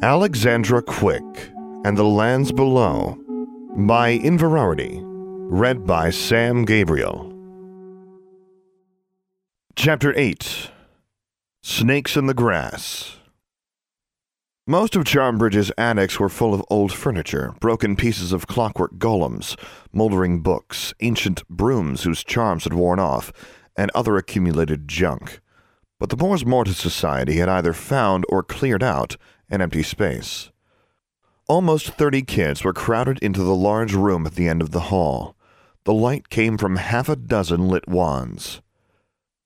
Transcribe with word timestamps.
Alexandra 0.00 0.82
Quick 0.82 1.50
and 1.84 1.96
the 1.96 2.04
Lands 2.04 2.50
Below 2.50 3.16
by 3.76 4.18
Inverarity, 4.18 5.00
read 5.04 5.86
by 5.86 6.10
Sam 6.10 6.64
Gabriel. 6.64 7.32
Chapter 9.76 10.12
8 10.16 10.70
Snakes 11.62 12.16
in 12.16 12.26
the 12.26 12.34
Grass. 12.34 13.16
Most 14.66 14.96
of 14.96 15.04
Charmbridge's 15.04 15.70
attics 15.78 16.18
were 16.18 16.28
full 16.28 16.54
of 16.54 16.64
old 16.70 16.92
furniture, 16.92 17.54
broken 17.60 17.94
pieces 17.94 18.32
of 18.32 18.48
clockwork 18.48 18.94
golems, 18.94 19.56
moldering 19.92 20.40
books, 20.40 20.94
ancient 21.00 21.46
brooms 21.48 22.02
whose 22.02 22.24
charms 22.24 22.64
had 22.64 22.74
worn 22.74 22.98
off, 22.98 23.32
and 23.76 23.90
other 23.94 24.16
accumulated 24.16 24.88
junk. 24.88 25.40
But 26.00 26.08
the 26.08 26.16
Mors 26.16 26.44
Mortis 26.44 26.78
Society 26.78 27.36
had 27.36 27.48
either 27.48 27.72
found 27.72 28.24
or 28.28 28.42
cleared 28.42 28.82
out 28.82 29.16
an 29.52 29.60
empty 29.60 29.82
space. 29.82 30.50
Almost 31.46 31.90
thirty 31.90 32.22
kids 32.22 32.64
were 32.64 32.72
crowded 32.72 33.18
into 33.18 33.44
the 33.44 33.54
large 33.54 33.92
room 33.92 34.26
at 34.26 34.34
the 34.34 34.48
end 34.48 34.62
of 34.62 34.70
the 34.70 34.88
hall. 34.90 35.36
The 35.84 35.92
light 35.92 36.30
came 36.30 36.56
from 36.56 36.76
half 36.76 37.08
a 37.08 37.16
dozen 37.16 37.68
lit 37.68 37.86
wands. 37.86 38.62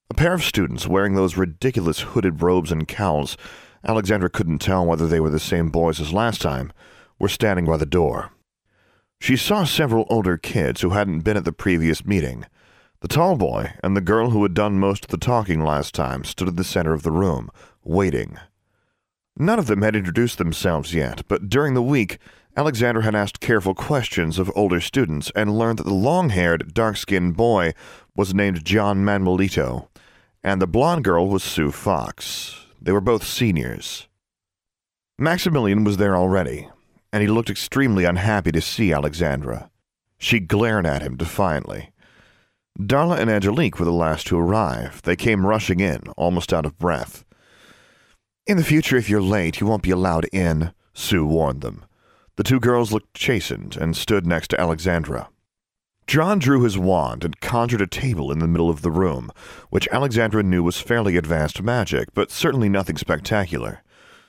A 0.08 0.14
pair 0.14 0.32
of 0.32 0.44
students 0.44 0.86
wearing 0.86 1.14
those 1.14 1.36
ridiculous 1.36 2.00
hooded 2.00 2.40
robes 2.40 2.70
and 2.70 2.86
cowls, 2.86 3.36
Alexandra 3.84 4.30
couldn't 4.30 4.60
tell 4.60 4.86
whether 4.86 5.08
they 5.08 5.18
were 5.18 5.30
the 5.30 5.40
same 5.40 5.70
boys 5.70 6.00
as 6.00 6.12
last 6.12 6.40
time, 6.40 6.72
were 7.18 7.28
standing 7.28 7.66
by 7.66 7.76
the 7.76 7.84
door. 7.84 8.30
She 9.20 9.36
saw 9.36 9.64
several 9.64 10.06
older 10.08 10.36
kids 10.36 10.82
who 10.82 10.90
hadn't 10.90 11.20
been 11.20 11.36
at 11.36 11.44
the 11.44 11.52
previous 11.52 12.04
meeting. 12.04 12.44
The 13.00 13.08
tall 13.08 13.36
boy 13.36 13.72
and 13.82 13.96
the 13.96 14.00
girl 14.00 14.30
who 14.30 14.42
had 14.42 14.54
done 14.54 14.78
most 14.78 15.06
of 15.06 15.10
the 15.10 15.16
talking 15.16 15.64
last 15.64 15.94
time 15.94 16.22
stood 16.22 16.48
at 16.48 16.56
the 16.56 16.64
center 16.64 16.92
of 16.92 17.02
the 17.02 17.10
room, 17.10 17.50
waiting. 17.82 18.38
None 19.38 19.58
of 19.58 19.66
them 19.66 19.82
had 19.82 19.94
introduced 19.94 20.38
themselves 20.38 20.94
yet, 20.94 21.22
but 21.28 21.48
during 21.48 21.74
the 21.74 21.82
week, 21.82 22.18
Alexandra 22.56 23.02
had 23.02 23.14
asked 23.14 23.40
careful 23.40 23.74
questions 23.74 24.38
of 24.38 24.50
older 24.56 24.80
students 24.80 25.30
and 25.36 25.58
learned 25.58 25.78
that 25.78 25.84
the 25.84 25.92
long 25.92 26.30
haired, 26.30 26.72
dark 26.72 26.96
skinned 26.96 27.36
boy 27.36 27.74
was 28.16 28.32
named 28.32 28.64
John 28.64 29.04
Manuelito, 29.04 29.88
and 30.42 30.60
the 30.62 30.66
blonde 30.66 31.04
girl 31.04 31.28
was 31.28 31.44
Sue 31.44 31.70
Fox. 31.70 32.66
They 32.80 32.92
were 32.92 33.00
both 33.02 33.26
seniors. 33.26 34.08
Maximilian 35.18 35.84
was 35.84 35.98
there 35.98 36.16
already, 36.16 36.68
and 37.12 37.20
he 37.20 37.28
looked 37.28 37.50
extremely 37.50 38.04
unhappy 38.04 38.52
to 38.52 38.60
see 38.62 38.92
Alexandra. 38.92 39.70
She 40.16 40.40
glared 40.40 40.86
at 40.86 41.02
him 41.02 41.16
defiantly. 41.16 41.90
Darla 42.78 43.18
and 43.18 43.30
Angelique 43.30 43.78
were 43.78 43.84
the 43.84 43.92
last 43.92 44.26
to 44.28 44.38
arrive. 44.38 45.02
They 45.02 45.16
came 45.16 45.46
rushing 45.46 45.80
in, 45.80 46.04
almost 46.16 46.54
out 46.54 46.64
of 46.64 46.78
breath. 46.78 47.24
In 48.46 48.56
the 48.56 48.62
future, 48.62 48.96
if 48.96 49.10
you're 49.10 49.20
late, 49.20 49.60
you 49.60 49.66
won't 49.66 49.82
be 49.82 49.90
allowed 49.90 50.26
in, 50.26 50.72
Sue 50.94 51.26
warned 51.26 51.62
them. 51.62 51.84
The 52.36 52.44
two 52.44 52.60
girls 52.60 52.92
looked 52.92 53.12
chastened 53.12 53.76
and 53.76 53.96
stood 53.96 54.24
next 54.24 54.48
to 54.48 54.60
Alexandra. 54.60 55.30
John 56.06 56.38
drew 56.38 56.62
his 56.62 56.78
wand 56.78 57.24
and 57.24 57.40
conjured 57.40 57.80
a 57.80 57.88
table 57.88 58.30
in 58.30 58.38
the 58.38 58.46
middle 58.46 58.70
of 58.70 58.82
the 58.82 58.90
room, 58.92 59.32
which 59.70 59.88
Alexandra 59.90 60.44
knew 60.44 60.62
was 60.62 60.80
fairly 60.80 61.16
advanced 61.16 61.60
magic, 61.60 62.14
but 62.14 62.30
certainly 62.30 62.68
nothing 62.68 62.96
spectacular. 62.96 63.82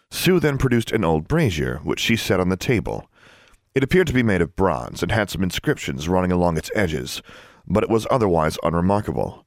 Sue 0.10 0.40
then 0.40 0.58
produced 0.58 0.92
an 0.92 1.04
old 1.04 1.28
brazier, 1.28 1.80
which 1.84 2.00
she 2.00 2.16
set 2.16 2.40
on 2.40 2.50
the 2.50 2.58
table. 2.58 3.08
It 3.76 3.84
appeared 3.84 4.08
to 4.08 4.14
be 4.14 4.24
made 4.24 4.42
of 4.42 4.56
bronze 4.56 5.04
and 5.04 5.12
had 5.12 5.30
some 5.30 5.44
inscriptions 5.44 6.10
running 6.10 6.32
along 6.32 6.58
its 6.58 6.72
edges, 6.74 7.22
but 7.68 7.84
it 7.84 7.90
was 7.90 8.08
otherwise 8.10 8.58
unremarkable. 8.64 9.46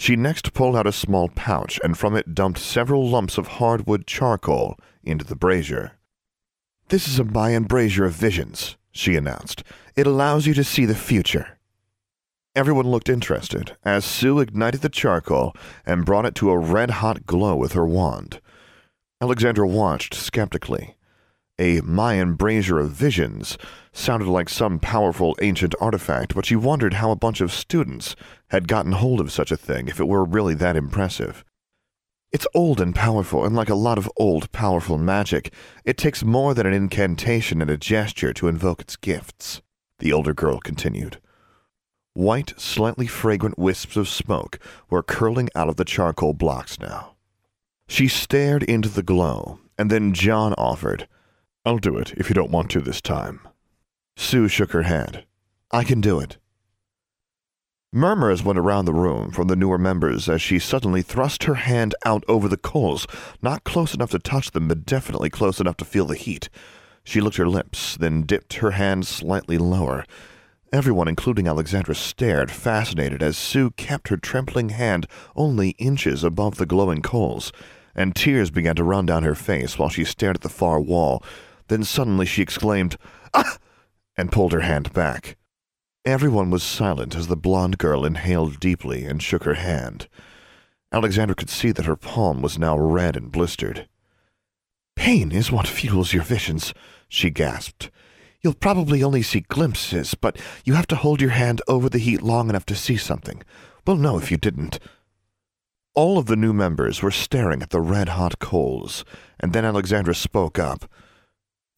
She 0.00 0.16
next 0.16 0.54
pulled 0.54 0.76
out 0.76 0.86
a 0.86 0.92
small 0.92 1.28
pouch 1.28 1.78
and 1.84 1.96
from 1.96 2.16
it 2.16 2.34
dumped 2.34 2.58
several 2.58 3.06
lumps 3.06 3.36
of 3.36 3.58
hardwood 3.58 4.06
charcoal 4.06 4.78
into 5.04 5.26
the 5.26 5.36
brazier. 5.36 5.98
This 6.88 7.06
is 7.06 7.18
a 7.18 7.24
Mayan 7.24 7.64
brazier 7.64 8.06
of 8.06 8.14
visions, 8.14 8.78
she 8.90 9.14
announced. 9.14 9.62
It 9.96 10.06
allows 10.06 10.46
you 10.46 10.54
to 10.54 10.64
see 10.64 10.86
the 10.86 10.94
future. 10.94 11.58
Everyone 12.56 12.86
looked 12.86 13.10
interested 13.10 13.76
as 13.84 14.06
Sue 14.06 14.40
ignited 14.40 14.80
the 14.80 14.88
charcoal 14.88 15.54
and 15.84 16.06
brought 16.06 16.24
it 16.24 16.34
to 16.36 16.50
a 16.50 16.56
red 16.56 16.92
hot 17.02 17.26
glow 17.26 17.54
with 17.54 17.74
her 17.74 17.86
wand. 17.86 18.40
Alexandra 19.20 19.68
watched 19.68 20.14
skeptically. 20.14 20.96
A 21.60 21.82
Mayan 21.82 22.36
brazier 22.36 22.78
of 22.78 22.92
visions 22.92 23.58
sounded 23.92 24.26
like 24.26 24.48
some 24.48 24.78
powerful 24.78 25.36
ancient 25.42 25.74
artifact, 25.78 26.34
but 26.34 26.46
she 26.46 26.56
wondered 26.56 26.94
how 26.94 27.10
a 27.10 27.16
bunch 27.16 27.42
of 27.42 27.52
students 27.52 28.16
had 28.48 28.66
gotten 28.66 28.92
hold 28.92 29.20
of 29.20 29.30
such 29.30 29.52
a 29.52 29.58
thing 29.58 29.86
if 29.86 30.00
it 30.00 30.08
were 30.08 30.24
really 30.24 30.54
that 30.54 30.74
impressive. 30.74 31.44
It's 32.32 32.46
old 32.54 32.80
and 32.80 32.94
powerful, 32.94 33.44
and 33.44 33.54
like 33.54 33.68
a 33.68 33.74
lot 33.74 33.98
of 33.98 34.10
old, 34.16 34.50
powerful 34.52 34.96
magic, 34.96 35.52
it 35.84 35.98
takes 35.98 36.24
more 36.24 36.54
than 36.54 36.64
an 36.64 36.72
incantation 36.72 37.60
and 37.60 37.70
a 37.70 37.76
gesture 37.76 38.32
to 38.32 38.48
invoke 38.48 38.80
its 38.80 38.96
gifts, 38.96 39.60
the 39.98 40.14
older 40.14 40.32
girl 40.32 40.60
continued. 40.60 41.20
White, 42.14 42.58
slightly 42.58 43.06
fragrant 43.06 43.58
wisps 43.58 43.98
of 43.98 44.08
smoke 44.08 44.58
were 44.88 45.02
curling 45.02 45.50
out 45.54 45.68
of 45.68 45.76
the 45.76 45.84
charcoal 45.84 46.32
blocks 46.32 46.80
now. 46.80 47.16
She 47.86 48.08
stared 48.08 48.62
into 48.62 48.88
the 48.88 49.02
glow, 49.02 49.58
and 49.76 49.90
then 49.90 50.14
John 50.14 50.54
offered, 50.54 51.06
I'll 51.64 51.78
do 51.78 51.98
it 51.98 52.12
if 52.16 52.30
you 52.30 52.34
don't 52.34 52.50
want 52.50 52.70
to 52.70 52.80
this 52.80 53.02
time. 53.02 53.46
Sue 54.16 54.48
shook 54.48 54.72
her 54.72 54.82
head. 54.82 55.26
I 55.70 55.84
can 55.84 56.00
do 56.00 56.18
it. 56.18 56.38
Murmurs 57.92 58.42
went 58.42 58.58
around 58.58 58.84
the 58.84 58.94
room 58.94 59.30
from 59.30 59.48
the 59.48 59.56
newer 59.56 59.76
members 59.76 60.28
as 60.28 60.40
she 60.40 60.58
suddenly 60.58 61.02
thrust 61.02 61.44
her 61.44 61.54
hand 61.54 61.94
out 62.06 62.24
over 62.28 62.48
the 62.48 62.56
coals, 62.56 63.06
not 63.42 63.64
close 63.64 63.94
enough 63.94 64.12
to 64.12 64.18
touch 64.18 64.52
them, 64.52 64.68
but 64.68 64.86
definitely 64.86 65.28
close 65.28 65.60
enough 65.60 65.76
to 65.76 65.84
feel 65.84 66.06
the 66.06 66.14
heat. 66.14 66.48
She 67.04 67.20
licked 67.20 67.36
her 67.36 67.48
lips, 67.48 67.96
then 67.96 68.22
dipped 68.22 68.54
her 68.54 68.70
hand 68.72 69.06
slightly 69.06 69.58
lower. 69.58 70.04
Everyone, 70.72 71.08
including 71.08 71.48
Alexandra, 71.48 71.94
stared, 71.94 72.50
fascinated, 72.50 73.22
as 73.22 73.36
Sue 73.36 73.72
kept 73.72 74.08
her 74.08 74.16
trembling 74.16 74.68
hand 74.70 75.06
only 75.34 75.70
inches 75.70 76.22
above 76.24 76.56
the 76.56 76.66
glowing 76.66 77.02
coals, 77.02 77.52
and 77.94 78.14
tears 78.14 78.50
began 78.50 78.76
to 78.76 78.84
run 78.84 79.04
down 79.04 79.24
her 79.24 79.34
face 79.34 79.78
while 79.78 79.88
she 79.88 80.04
stared 80.04 80.36
at 80.36 80.42
the 80.42 80.48
far 80.48 80.80
wall, 80.80 81.22
then 81.70 81.84
suddenly 81.84 82.26
she 82.26 82.42
exclaimed, 82.42 82.96
Ah! 83.32 83.56
and 84.16 84.30
pulled 84.32 84.52
her 84.52 84.60
hand 84.60 84.92
back. 84.92 85.36
Everyone 86.04 86.50
was 86.50 86.62
silent 86.62 87.14
as 87.14 87.28
the 87.28 87.36
blonde 87.36 87.78
girl 87.78 88.04
inhaled 88.04 88.58
deeply 88.58 89.04
and 89.04 89.22
shook 89.22 89.44
her 89.44 89.54
hand. 89.54 90.08
Alexandra 90.92 91.36
could 91.36 91.48
see 91.48 91.70
that 91.70 91.86
her 91.86 91.96
palm 91.96 92.42
was 92.42 92.58
now 92.58 92.76
red 92.76 93.16
and 93.16 93.30
blistered. 93.30 93.88
Pain 94.96 95.30
is 95.30 95.52
what 95.52 95.68
fuels 95.68 96.12
your 96.12 96.24
visions, 96.24 96.74
she 97.08 97.30
gasped. 97.30 97.90
You'll 98.42 98.54
probably 98.54 99.02
only 99.02 99.22
see 99.22 99.40
glimpses, 99.40 100.14
but 100.14 100.38
you 100.64 100.74
have 100.74 100.86
to 100.88 100.96
hold 100.96 101.20
your 101.20 101.30
hand 101.30 101.62
over 101.68 101.88
the 101.88 101.98
heat 101.98 102.22
long 102.22 102.48
enough 102.48 102.66
to 102.66 102.74
see 102.74 102.96
something. 102.96 103.42
We'll 103.86 103.96
know 103.96 104.18
if 104.18 104.30
you 104.30 104.36
didn't. 104.36 104.78
All 105.94 106.18
of 106.18 106.26
the 106.26 106.36
new 106.36 106.52
members 106.52 107.02
were 107.02 107.10
staring 107.10 107.62
at 107.62 107.70
the 107.70 107.80
red 107.80 108.10
hot 108.10 108.38
coals, 108.38 109.04
and 109.38 109.52
then 109.52 109.64
Alexandra 109.64 110.14
spoke 110.14 110.58
up. 110.58 110.90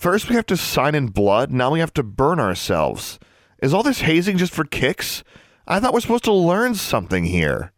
First 0.03 0.29
we 0.29 0.35
have 0.35 0.47
to 0.47 0.57
sign 0.57 0.97
in 0.97 1.11
blood, 1.11 1.53
now 1.53 1.71
we 1.71 1.79
have 1.79 1.95
to 1.95 2.03
burn 2.03 2.41
ourselves. 2.41 3.21
Is 3.63 3.73
all 3.73 3.85
this 3.85 4.01
hazing 4.01 4.37
just 4.37 4.53
for 4.53 4.65
kicks? 4.65 5.23
I 5.65 5.79
thought 5.79 5.93
we're 5.93 6.01
supposed 6.01 6.25
to 6.25 6.33
learn 6.33 6.75
something 6.75 7.23
here. 7.23 7.71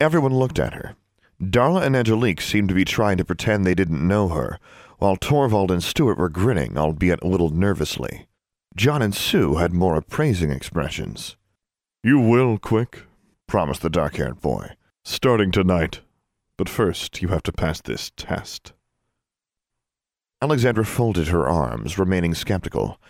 Everyone 0.00 0.32
looked 0.32 0.58
at 0.58 0.72
her. 0.72 0.96
Darla 1.38 1.82
and 1.82 1.94
Angelique 1.94 2.40
seemed 2.40 2.70
to 2.70 2.74
be 2.74 2.86
trying 2.86 3.18
to 3.18 3.24
pretend 3.26 3.66
they 3.66 3.74
didn't 3.74 4.08
know 4.08 4.28
her, 4.28 4.58
while 4.96 5.16
Torvald 5.16 5.70
and 5.70 5.82
Stuart 5.82 6.16
were 6.16 6.30
grinning, 6.30 6.78
albeit 6.78 7.22
a 7.22 7.28
little 7.28 7.50
nervously. 7.50 8.28
John 8.74 9.02
and 9.02 9.14
Sue 9.14 9.56
had 9.56 9.74
more 9.74 9.96
appraising 9.96 10.50
expressions. 10.50 11.36
You 12.02 12.18
will, 12.18 12.56
quick, 12.56 13.02
promised 13.46 13.82
the 13.82 13.90
dark 13.90 14.16
haired 14.16 14.40
boy. 14.40 14.70
Starting 15.04 15.52
tonight. 15.52 16.00
But 16.56 16.70
first, 16.70 17.20
you 17.20 17.28
have 17.28 17.42
to 17.42 17.52
pass 17.52 17.82
this 17.82 18.10
test. 18.16 18.72
Alexandra 20.40 20.84
folded 20.84 21.28
her 21.28 21.48
arms, 21.48 21.98
remaining 21.98 22.32
skeptical. 22.32 23.00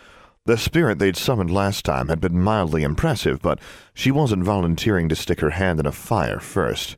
The 0.45 0.57
spirit 0.57 0.97
they'd 0.97 1.15
summoned 1.15 1.51
last 1.51 1.85
time 1.85 2.07
had 2.07 2.19
been 2.19 2.41
mildly 2.41 2.81
impressive, 2.81 3.39
but 3.39 3.59
she 3.93 4.09
wasn't 4.09 4.43
volunteering 4.43 5.07
to 5.09 5.15
stick 5.15 5.39
her 5.41 5.51
hand 5.51 5.79
in 5.79 5.85
a 5.85 5.91
fire 5.91 6.39
first. 6.39 6.97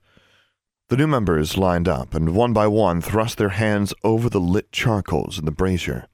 The 0.87 0.95
new 0.95 1.07
members 1.07 1.57
lined 1.57 1.89
up 1.89 2.13
and 2.13 2.33
one 2.33 2.53
by 2.53 2.67
one 2.67 3.01
thrust 3.01 3.37
their 3.37 3.49
hands 3.49 3.93
over 4.05 4.29
the 4.29 4.39
lit 4.39 4.71
charcoals 4.71 5.37
in 5.37 5.43
the 5.43 5.51
brazier. 5.51 6.07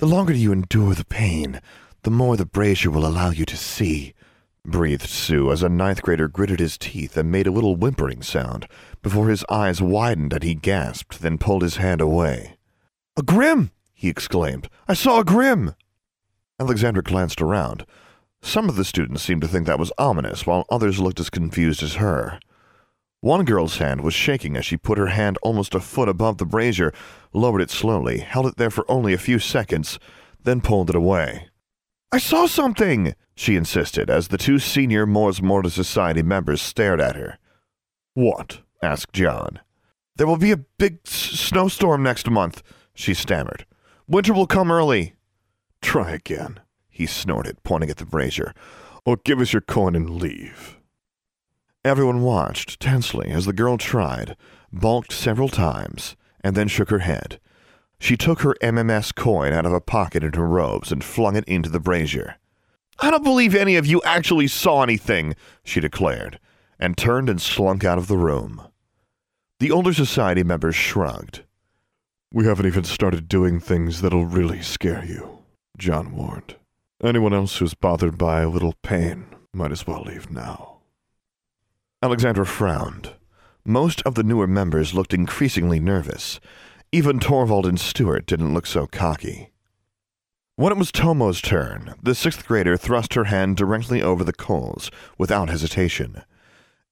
The 0.00 0.06
longer 0.06 0.34
you 0.34 0.52
endure 0.52 0.94
the 0.94 1.06
pain, 1.06 1.62
the 2.02 2.10
more 2.10 2.36
the 2.36 2.44
brazier 2.44 2.90
will 2.90 3.06
allow 3.06 3.30
you 3.30 3.46
to 3.46 3.56
see, 3.56 4.12
breathed 4.66 5.08
Sue 5.08 5.50
as 5.50 5.62
a 5.62 5.70
ninth 5.70 6.02
grader 6.02 6.28
gritted 6.28 6.60
his 6.60 6.76
teeth 6.76 7.16
and 7.16 7.32
made 7.32 7.46
a 7.46 7.52
little 7.52 7.76
whimpering 7.76 8.20
sound 8.20 8.68
before 9.00 9.30
his 9.30 9.46
eyes 9.48 9.80
widened 9.80 10.34
and 10.34 10.42
he 10.42 10.54
gasped, 10.54 11.20
then 11.20 11.38
pulled 11.38 11.62
his 11.62 11.76
hand 11.76 12.02
away. 12.02 12.58
A 13.16 13.22
grim! 13.22 13.70
he 13.92 14.08
exclaimed. 14.08 14.68
I 14.88 14.94
saw 14.94 15.20
a 15.20 15.24
grim! 15.24 15.74
Alexandra 16.58 17.02
glanced 17.02 17.40
around. 17.40 17.86
Some 18.42 18.68
of 18.68 18.76
the 18.76 18.84
students 18.84 19.22
seemed 19.22 19.40
to 19.42 19.48
think 19.48 19.66
that 19.66 19.78
was 19.78 19.92
ominous, 19.98 20.46
while 20.46 20.66
others 20.68 20.98
looked 21.00 21.20
as 21.20 21.30
confused 21.30 21.82
as 21.82 21.94
her. 21.94 22.38
One 23.20 23.44
girl's 23.44 23.78
hand 23.78 24.02
was 24.02 24.12
shaking 24.14 24.56
as 24.56 24.66
she 24.66 24.76
put 24.76 24.98
her 24.98 25.06
hand 25.06 25.38
almost 25.42 25.74
a 25.74 25.80
foot 25.80 26.08
above 26.08 26.38
the 26.38 26.44
brazier, 26.44 26.92
lowered 27.32 27.62
it 27.62 27.70
slowly, 27.70 28.18
held 28.18 28.46
it 28.46 28.56
there 28.56 28.70
for 28.70 28.84
only 28.90 29.14
a 29.14 29.18
few 29.18 29.38
seconds, 29.38 29.98
then 30.42 30.60
pulled 30.60 30.90
it 30.90 30.96
away. 30.96 31.48
I 32.12 32.18
saw 32.18 32.46
something, 32.46 33.14
she 33.34 33.56
insisted 33.56 34.10
as 34.10 34.28
the 34.28 34.38
two 34.38 34.58
senior 34.58 35.06
Mors 35.06 35.40
Mortis 35.40 35.74
Society 35.74 36.22
members 36.22 36.60
stared 36.60 37.00
at 37.00 37.16
her. 37.16 37.38
What? 38.12 38.60
asked 38.82 39.14
John. 39.14 39.60
There 40.16 40.26
will 40.26 40.36
be 40.36 40.52
a 40.52 40.58
big 40.58 40.98
s- 41.06 41.12
snowstorm 41.12 42.02
next 42.02 42.28
month, 42.28 42.62
she 42.94 43.14
stammered. 43.14 43.66
Winter 44.06 44.32
will 44.32 44.46
come 44.46 44.70
early. 44.70 45.14
Try 45.82 46.12
again, 46.12 46.60
he 46.88 47.06
snorted, 47.06 47.62
pointing 47.62 47.90
at 47.90 47.96
the 47.96 48.06
brazier, 48.06 48.54
or 49.04 49.16
give 49.16 49.40
us 49.40 49.52
your 49.52 49.62
coin 49.62 49.94
and 49.94 50.10
leave. 50.10 50.78
Everyone 51.84 52.22
watched 52.22 52.80
tensely 52.80 53.28
as 53.30 53.44
the 53.44 53.52
girl 53.52 53.76
tried, 53.76 54.36
balked 54.72 55.12
several 55.12 55.48
times, 55.48 56.16
and 56.42 56.56
then 56.56 56.68
shook 56.68 56.90
her 56.90 57.00
head. 57.00 57.38
She 57.98 58.16
took 58.16 58.40
her 58.40 58.54
MMS 58.62 59.14
coin 59.14 59.52
out 59.52 59.66
of 59.66 59.72
a 59.72 59.80
pocket 59.80 60.24
in 60.24 60.32
her 60.34 60.46
robes 60.46 60.92
and 60.92 61.04
flung 61.04 61.36
it 61.36 61.44
into 61.44 61.68
the 61.68 61.80
brazier. 61.80 62.36
I 62.98 63.10
don't 63.10 63.24
believe 63.24 63.54
any 63.54 63.76
of 63.76 63.86
you 63.86 64.00
actually 64.04 64.46
saw 64.46 64.82
anything, 64.82 65.34
she 65.64 65.80
declared, 65.80 66.38
and 66.78 66.96
turned 66.96 67.28
and 67.28 67.40
slunk 67.40 67.84
out 67.84 67.98
of 67.98 68.06
the 68.06 68.18
room. 68.18 68.62
The 69.58 69.70
older 69.70 69.92
society 69.92 70.42
members 70.42 70.74
shrugged. 70.74 71.42
We 72.34 72.46
haven't 72.46 72.66
even 72.66 72.82
started 72.82 73.28
doing 73.28 73.60
things 73.60 74.00
that'll 74.00 74.26
really 74.26 74.60
scare 74.60 75.04
you, 75.04 75.44
John 75.78 76.16
warned. 76.16 76.56
Anyone 77.00 77.32
else 77.32 77.58
who's 77.58 77.74
bothered 77.74 78.18
by 78.18 78.40
a 78.40 78.48
little 78.48 78.74
pain 78.82 79.26
might 79.52 79.70
as 79.70 79.86
well 79.86 80.02
leave 80.02 80.32
now. 80.32 80.78
Alexandra 82.02 82.44
frowned. 82.44 83.12
Most 83.64 84.02
of 84.02 84.16
the 84.16 84.24
newer 84.24 84.48
members 84.48 84.92
looked 84.92 85.14
increasingly 85.14 85.78
nervous. 85.78 86.40
Even 86.90 87.20
Torvald 87.20 87.66
and 87.66 87.78
Stuart 87.78 88.26
didn't 88.26 88.52
look 88.52 88.66
so 88.66 88.88
cocky. 88.88 89.52
When 90.56 90.72
it 90.72 90.78
was 90.78 90.90
Tomo's 90.90 91.40
turn, 91.40 91.94
the 92.02 92.16
sixth 92.16 92.44
grader 92.48 92.76
thrust 92.76 93.14
her 93.14 93.24
hand 93.24 93.56
directly 93.56 94.02
over 94.02 94.24
the 94.24 94.32
coals, 94.32 94.90
without 95.16 95.50
hesitation. 95.50 96.24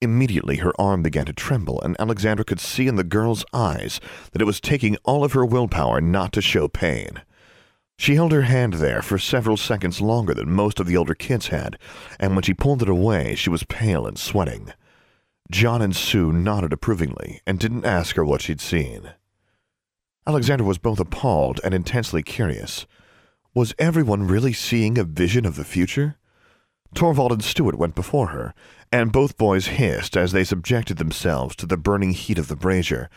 Immediately 0.02 0.56
her 0.56 0.72
arm 0.80 1.04
began 1.04 1.26
to 1.26 1.32
tremble, 1.32 1.80
and 1.80 1.94
Alexandra 2.00 2.44
could 2.44 2.58
see 2.58 2.88
in 2.88 2.96
the 2.96 3.04
girl's 3.04 3.44
eyes 3.52 4.00
that 4.32 4.42
it 4.42 4.46
was 4.46 4.60
taking 4.60 4.96
all 5.04 5.22
of 5.22 5.32
her 5.32 5.46
willpower 5.46 6.00
not 6.00 6.32
to 6.32 6.42
show 6.42 6.66
pain. 6.66 7.22
She 7.96 8.16
held 8.16 8.32
her 8.32 8.42
hand 8.42 8.74
there 8.74 9.00
for 9.00 9.16
several 9.16 9.56
seconds 9.56 10.00
longer 10.00 10.34
than 10.34 10.50
most 10.50 10.80
of 10.80 10.88
the 10.88 10.96
older 10.96 11.14
kids 11.14 11.46
had, 11.48 11.78
and 12.18 12.34
when 12.34 12.42
she 12.42 12.52
pulled 12.52 12.82
it 12.82 12.88
away, 12.88 13.36
she 13.36 13.48
was 13.48 13.62
pale 13.62 14.04
and 14.04 14.18
sweating. 14.18 14.72
John 15.52 15.80
and 15.80 15.94
Sue 15.94 16.32
nodded 16.32 16.72
approvingly 16.72 17.40
and 17.46 17.60
didn't 17.60 17.84
ask 17.84 18.16
her 18.16 18.24
what 18.24 18.42
she'd 18.42 18.60
seen. 18.60 19.12
Alexandra 20.26 20.66
was 20.66 20.78
both 20.78 20.98
appalled 20.98 21.60
and 21.62 21.72
intensely 21.72 22.24
curious. 22.24 22.86
Was 23.54 23.72
everyone 23.78 24.26
really 24.26 24.52
seeing 24.52 24.98
a 24.98 25.04
vision 25.04 25.46
of 25.46 25.54
the 25.54 25.64
future? 25.64 26.16
Torvald 26.94 27.32
and 27.32 27.42
Stuart 27.42 27.78
went 27.78 27.94
before 27.94 28.28
her, 28.28 28.54
and 28.92 29.12
both 29.12 29.38
boys 29.38 29.66
hissed 29.68 30.16
as 30.16 30.32
they 30.32 30.44
subjected 30.44 30.98
themselves 30.98 31.56
to 31.56 31.66
the 31.66 31.76
burning 31.76 32.12
heat 32.12 32.38
of 32.38 32.48
the 32.48 32.56
brazier. 32.56 33.08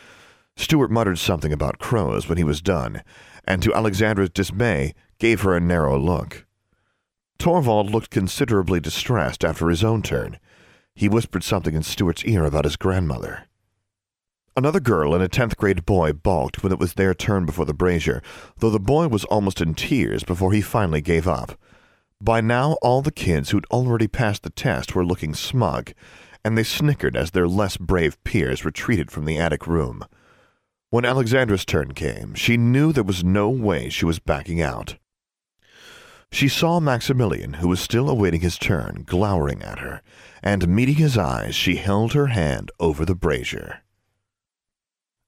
Stuart 0.56 0.90
muttered 0.90 1.18
something 1.18 1.52
about 1.52 1.78
crows 1.78 2.28
when 2.28 2.38
he 2.38 2.44
was 2.44 2.62
done, 2.62 3.02
and 3.44 3.62
to 3.62 3.74
Alexandra's 3.74 4.30
dismay 4.30 4.94
gave 5.18 5.42
her 5.42 5.54
a 5.54 5.60
narrow 5.60 5.98
look. 5.98 6.46
Torvald 7.38 7.90
looked 7.90 8.10
considerably 8.10 8.80
distressed 8.80 9.44
after 9.44 9.68
his 9.68 9.84
own 9.84 10.02
turn. 10.02 10.38
He 10.94 11.08
whispered 11.08 11.44
something 11.44 11.74
in 11.74 11.82
Stuart's 11.82 12.24
ear 12.24 12.46
about 12.46 12.64
his 12.64 12.76
grandmother. 12.76 13.44
Another 14.56 14.80
girl 14.80 15.12
and 15.12 15.22
a 15.22 15.28
tenth 15.28 15.58
grade 15.58 15.84
boy 15.84 16.14
balked 16.14 16.62
when 16.62 16.72
it 16.72 16.78
was 16.78 16.94
their 16.94 17.12
turn 17.12 17.44
before 17.44 17.66
the 17.66 17.74
brazier, 17.74 18.22
though 18.58 18.70
the 18.70 18.80
boy 18.80 19.06
was 19.06 19.26
almost 19.26 19.60
in 19.60 19.74
tears 19.74 20.24
before 20.24 20.52
he 20.52 20.62
finally 20.62 21.02
gave 21.02 21.28
up. 21.28 21.60
By 22.20 22.40
now, 22.40 22.76
all 22.82 23.02
the 23.02 23.12
kids 23.12 23.50
who'd 23.50 23.66
already 23.66 24.08
passed 24.08 24.42
the 24.42 24.50
test 24.50 24.94
were 24.94 25.04
looking 25.04 25.34
smug, 25.34 25.92
and 26.44 26.56
they 26.56 26.62
snickered 26.62 27.16
as 27.16 27.32
their 27.32 27.46
less 27.46 27.76
brave 27.76 28.22
peers 28.24 28.64
retreated 28.64 29.10
from 29.10 29.26
the 29.26 29.38
attic 29.38 29.66
room. 29.66 30.04
When 30.90 31.04
Alexandra's 31.04 31.64
turn 31.64 31.92
came, 31.92 32.34
she 32.34 32.56
knew 32.56 32.92
there 32.92 33.04
was 33.04 33.22
no 33.22 33.50
way 33.50 33.88
she 33.88 34.04
was 34.04 34.18
backing 34.18 34.62
out. 34.62 34.96
She 36.32 36.48
saw 36.48 36.80
Maximilian, 36.80 37.54
who 37.54 37.68
was 37.68 37.80
still 37.80 38.08
awaiting 38.08 38.40
his 38.40 38.58
turn, 38.58 39.04
glowering 39.06 39.62
at 39.62 39.80
her, 39.80 40.02
and 40.42 40.68
meeting 40.68 40.96
his 40.96 41.18
eyes, 41.18 41.54
she 41.54 41.76
held 41.76 42.12
her 42.12 42.28
hand 42.28 42.70
over 42.80 43.04
the 43.04 43.14
brazier. 43.14 43.82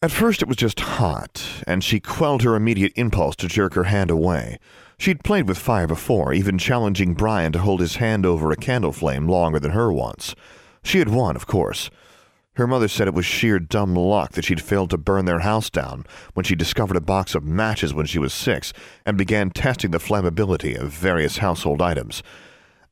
At 0.01 0.13
first 0.13 0.43
it 0.43 0.49
was 0.49 0.57
just 0.57 0.81
hot, 0.81 1.45
and 1.67 1.83
she 1.83 1.99
quelled 1.99 2.43
her 2.43 2.55
immediate 2.55 2.93
impulse 2.95 3.37
to 3.37 3.49
jerk 3.49 3.75
her 3.75 3.85
hand 3.85 4.11
away. 4.11 4.59
She'd 4.99 5.23
played 5.23 5.49
with 5.49 5.59
fire 5.59 5.87
before, 5.87 6.33
even 6.33 6.59
challenging 6.59 7.15
Brian 7.15 7.53
to 7.53 7.61
hold 7.61 7.81
his 7.81 7.97
hand 7.97 8.27
over 8.27 8.51
a 8.51 8.57
candle 8.57 8.93
flame 8.93 9.29
longer 9.29 9.61
than 9.61 9.71
her 9.71 9.93
once. 9.93 10.35
She 10.83 10.99
had 10.99 11.09
won, 11.09 11.37
of 11.37 11.47
course. 11.47 11.89
Her 12.55 12.67
mother 12.67 12.89
said 12.89 13.07
it 13.07 13.15
was 13.15 13.25
sheer 13.25 13.61
dumb 13.61 13.95
luck 13.95 14.33
that 14.33 14.45
she'd 14.45 14.61
failed 14.61 14.91
to 14.91 14.99
burn 14.99 15.27
their 15.27 15.39
house 15.39 15.71
down 15.71 16.05
when 16.35 16.43
she 16.43 16.57
discovered 16.57 16.97
a 16.97 17.01
box 17.01 17.37
of 17.37 17.45
matches 17.45 17.95
when 17.95 18.07
she 18.07 18.19
was 18.19 18.35
six 18.35 18.73
and 19.07 19.17
began 19.17 19.51
testing 19.51 19.93
the 19.93 19.99
flammability 19.99 20.77
of 20.77 20.89
various 20.89 21.39
household 21.39 21.81
items. 21.81 22.21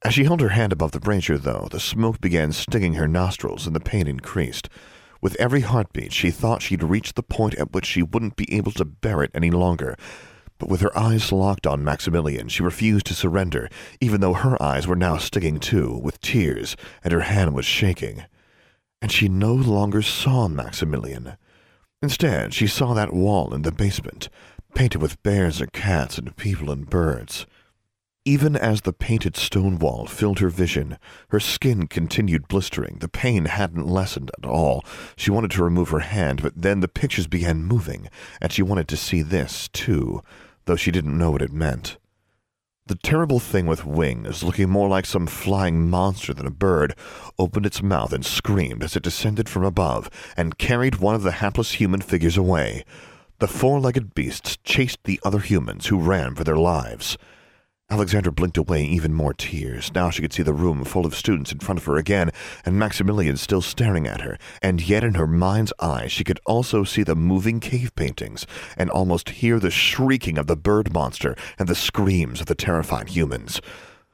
As 0.05 0.15
she 0.15 0.23
held 0.23 0.41
her 0.41 0.51
hand 0.51 0.73
above 0.73 0.93
the 0.93 1.01
brazier, 1.01 1.37
though, 1.37 1.67
the 1.73 1.81
smoke 1.81 2.21
began 2.21 2.53
stinging 2.53 2.95
her 2.95 3.09
nostrils 3.09 3.67
and 3.67 3.75
the 3.75 3.81
pain 3.81 4.07
increased. 4.07 4.69
With 5.21 5.35
every 5.41 5.63
heartbeat, 5.63 6.13
she 6.13 6.31
thought 6.31 6.63
she'd 6.63 6.85
reached 6.85 7.17
the 7.17 7.25
point 7.25 7.57
at 7.57 7.73
which 7.73 7.87
she 7.87 8.05
wouldn't 8.05 8.37
be 8.37 8.55
able 8.55 8.71
to 8.73 8.85
bear 8.85 9.25
it 9.25 9.33
any 9.35 9.51
longer. 9.51 9.97
But 10.59 10.69
with 10.69 10.81
her 10.81 10.97
eyes 10.97 11.33
locked 11.33 11.67
on 11.67 11.85
Maximilian, 11.85 12.49
she 12.49 12.63
refused 12.63 13.07
to 13.07 13.15
surrender, 13.15 13.69
even 14.01 14.21
though 14.21 14.33
her 14.35 14.61
eyes 14.63 14.87
were 14.87 14.97
now 14.97 15.19
stinging 15.19 15.61
too, 15.61 16.01
with 16.03 16.21
tears, 16.21 16.77
and 17.05 17.13
her 17.13 17.21
hand 17.21 17.55
was 17.55 17.67
shaking. 17.67 18.25
And 19.03 19.13
she 19.13 19.29
no 19.29 19.55
longer 19.55 20.01
saw 20.01 20.49
Maximilian. 20.49 21.37
Instead, 22.03 22.55
she 22.55 22.67
saw 22.67 22.95
that 22.95 23.13
wall 23.13 23.53
in 23.55 23.63
the 23.63 23.73
basement, 23.73 24.29
painted 24.75 25.03
with 25.03 25.23
bears 25.23 25.61
and 25.61 25.73
cats 25.73 26.19
and 26.19 26.37
people 26.37 26.71
and 26.71 26.89
birds. 26.89 27.47
Even 28.25 28.57
as 28.57 28.81
the 28.81 28.93
painted 28.93 29.37
stone 29.37 29.79
wall 29.79 30.05
filled 30.07 30.41
her 30.41 30.49
vision, 30.49 30.99
her 31.29 31.39
skin 31.39 31.87
continued 31.87 32.49
blistering. 32.49 32.97
The 32.99 33.09
pain 33.09 33.45
hadn't 33.45 33.87
lessened 33.87 34.33
at 34.37 34.45
all. 34.45 34.85
She 35.17 35.31
wanted 35.31 35.53
to 35.53 35.63
remove 35.63 35.91
her 35.91 36.01
hand, 36.01 36.43
but 36.43 36.61
then 36.61 36.81
the 36.81 36.89
pictures 36.89 37.29
began 37.29 37.63
moving, 37.63 38.09
and 38.41 38.53
she 38.53 38.63
wanted 38.63 38.89
to 38.89 38.97
see 38.97 39.23
this, 39.23 39.69
too, 39.69 40.23
though 40.67 40.77
she 40.77 40.91
didn't 40.91 41.19
know 41.19 41.31
what 41.31 41.43
it 41.43 41.53
meant. 41.53 41.97
The 42.89 42.95
terrible 42.95 43.41
thing 43.41 43.67
with 43.67 43.85
wings, 43.85 44.45
looking 44.45 44.71
more 44.71 44.89
like 44.89 45.07
some 45.07 45.27
flying 45.27 45.91
monster 45.91 46.33
than 46.33 46.47
a 46.47 46.53
bird, 46.53 46.95
opened 47.37 47.67
its 47.67 47.83
mouth 47.83 48.13
and 48.13 48.25
screamed 48.25 48.85
as 48.85 48.95
it 48.95 49.03
descended 49.03 49.49
from 49.49 49.65
above 49.65 50.09
and 50.37 50.59
carried 50.59 50.97
one 50.97 51.17
of 51.17 51.25
the 51.25 51.33
hapless 51.33 51.73
human 51.73 52.01
figures 52.01 52.37
away. 52.37 52.85
The 53.41 53.49
four-legged 53.49 54.15
beasts 54.15 54.57
chased 54.63 55.03
the 55.03 55.19
other 55.25 55.41
humans 55.41 55.87
who 55.87 55.99
ran 55.99 56.37
for 56.37 56.45
their 56.45 56.57
lives. 56.57 57.19
Alexandra 57.89 58.33
blinked 58.33 58.59
away 58.59 58.83
even 58.85 59.15
more 59.15 59.33
tears. 59.33 59.93
Now 59.95 60.11
she 60.11 60.21
could 60.21 60.33
see 60.33 60.43
the 60.43 60.53
room 60.53 60.85
full 60.85 61.07
of 61.07 61.15
students 61.15 61.53
in 61.53 61.61
front 61.61 61.79
of 61.79 61.85
her 61.85 61.97
again, 61.97 62.33
and 62.65 62.77
Maximilian 62.77 63.37
still 63.37 63.63
staring 63.63 64.09
at 64.09 64.23
her. 64.23 64.39
And 64.61 64.87
yet 64.87 65.05
in 65.05 65.15
her 65.15 65.27
mind's 65.27 65.73
eye 65.79 66.09
she 66.09 66.25
could 66.25 66.41
also 66.47 66.83
see 66.83 67.05
the 67.05 67.15
moving 67.15 67.61
cave 67.61 67.95
paintings, 67.95 68.45
and 68.77 68.91
almost 68.91 69.31
hear 69.31 69.61
the 69.61 69.71
shrieking 69.71 70.37
of 70.37 70.49
the 70.49 70.57
bird 70.57 70.93
monster 70.93 71.37
and 71.61 71.69
the 71.69 71.77
screams 71.77 72.41
of 72.41 72.47
the 72.47 72.57
terrified 72.57 73.11
humans. 73.11 73.61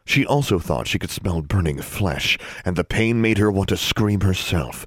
She 0.05 0.27
also 0.27 0.59
thought 0.59 0.87
she 0.87 0.99
could 0.99 1.11
smell 1.11 1.41
burning 1.41 1.81
flesh, 1.81 2.39
and 2.67 2.77
the 2.77 2.85
pain 2.85 3.23
made 3.23 3.39
her 3.39 3.51
want 3.51 3.71
to 3.71 3.79
scream 3.79 4.21
herself. 4.21 4.85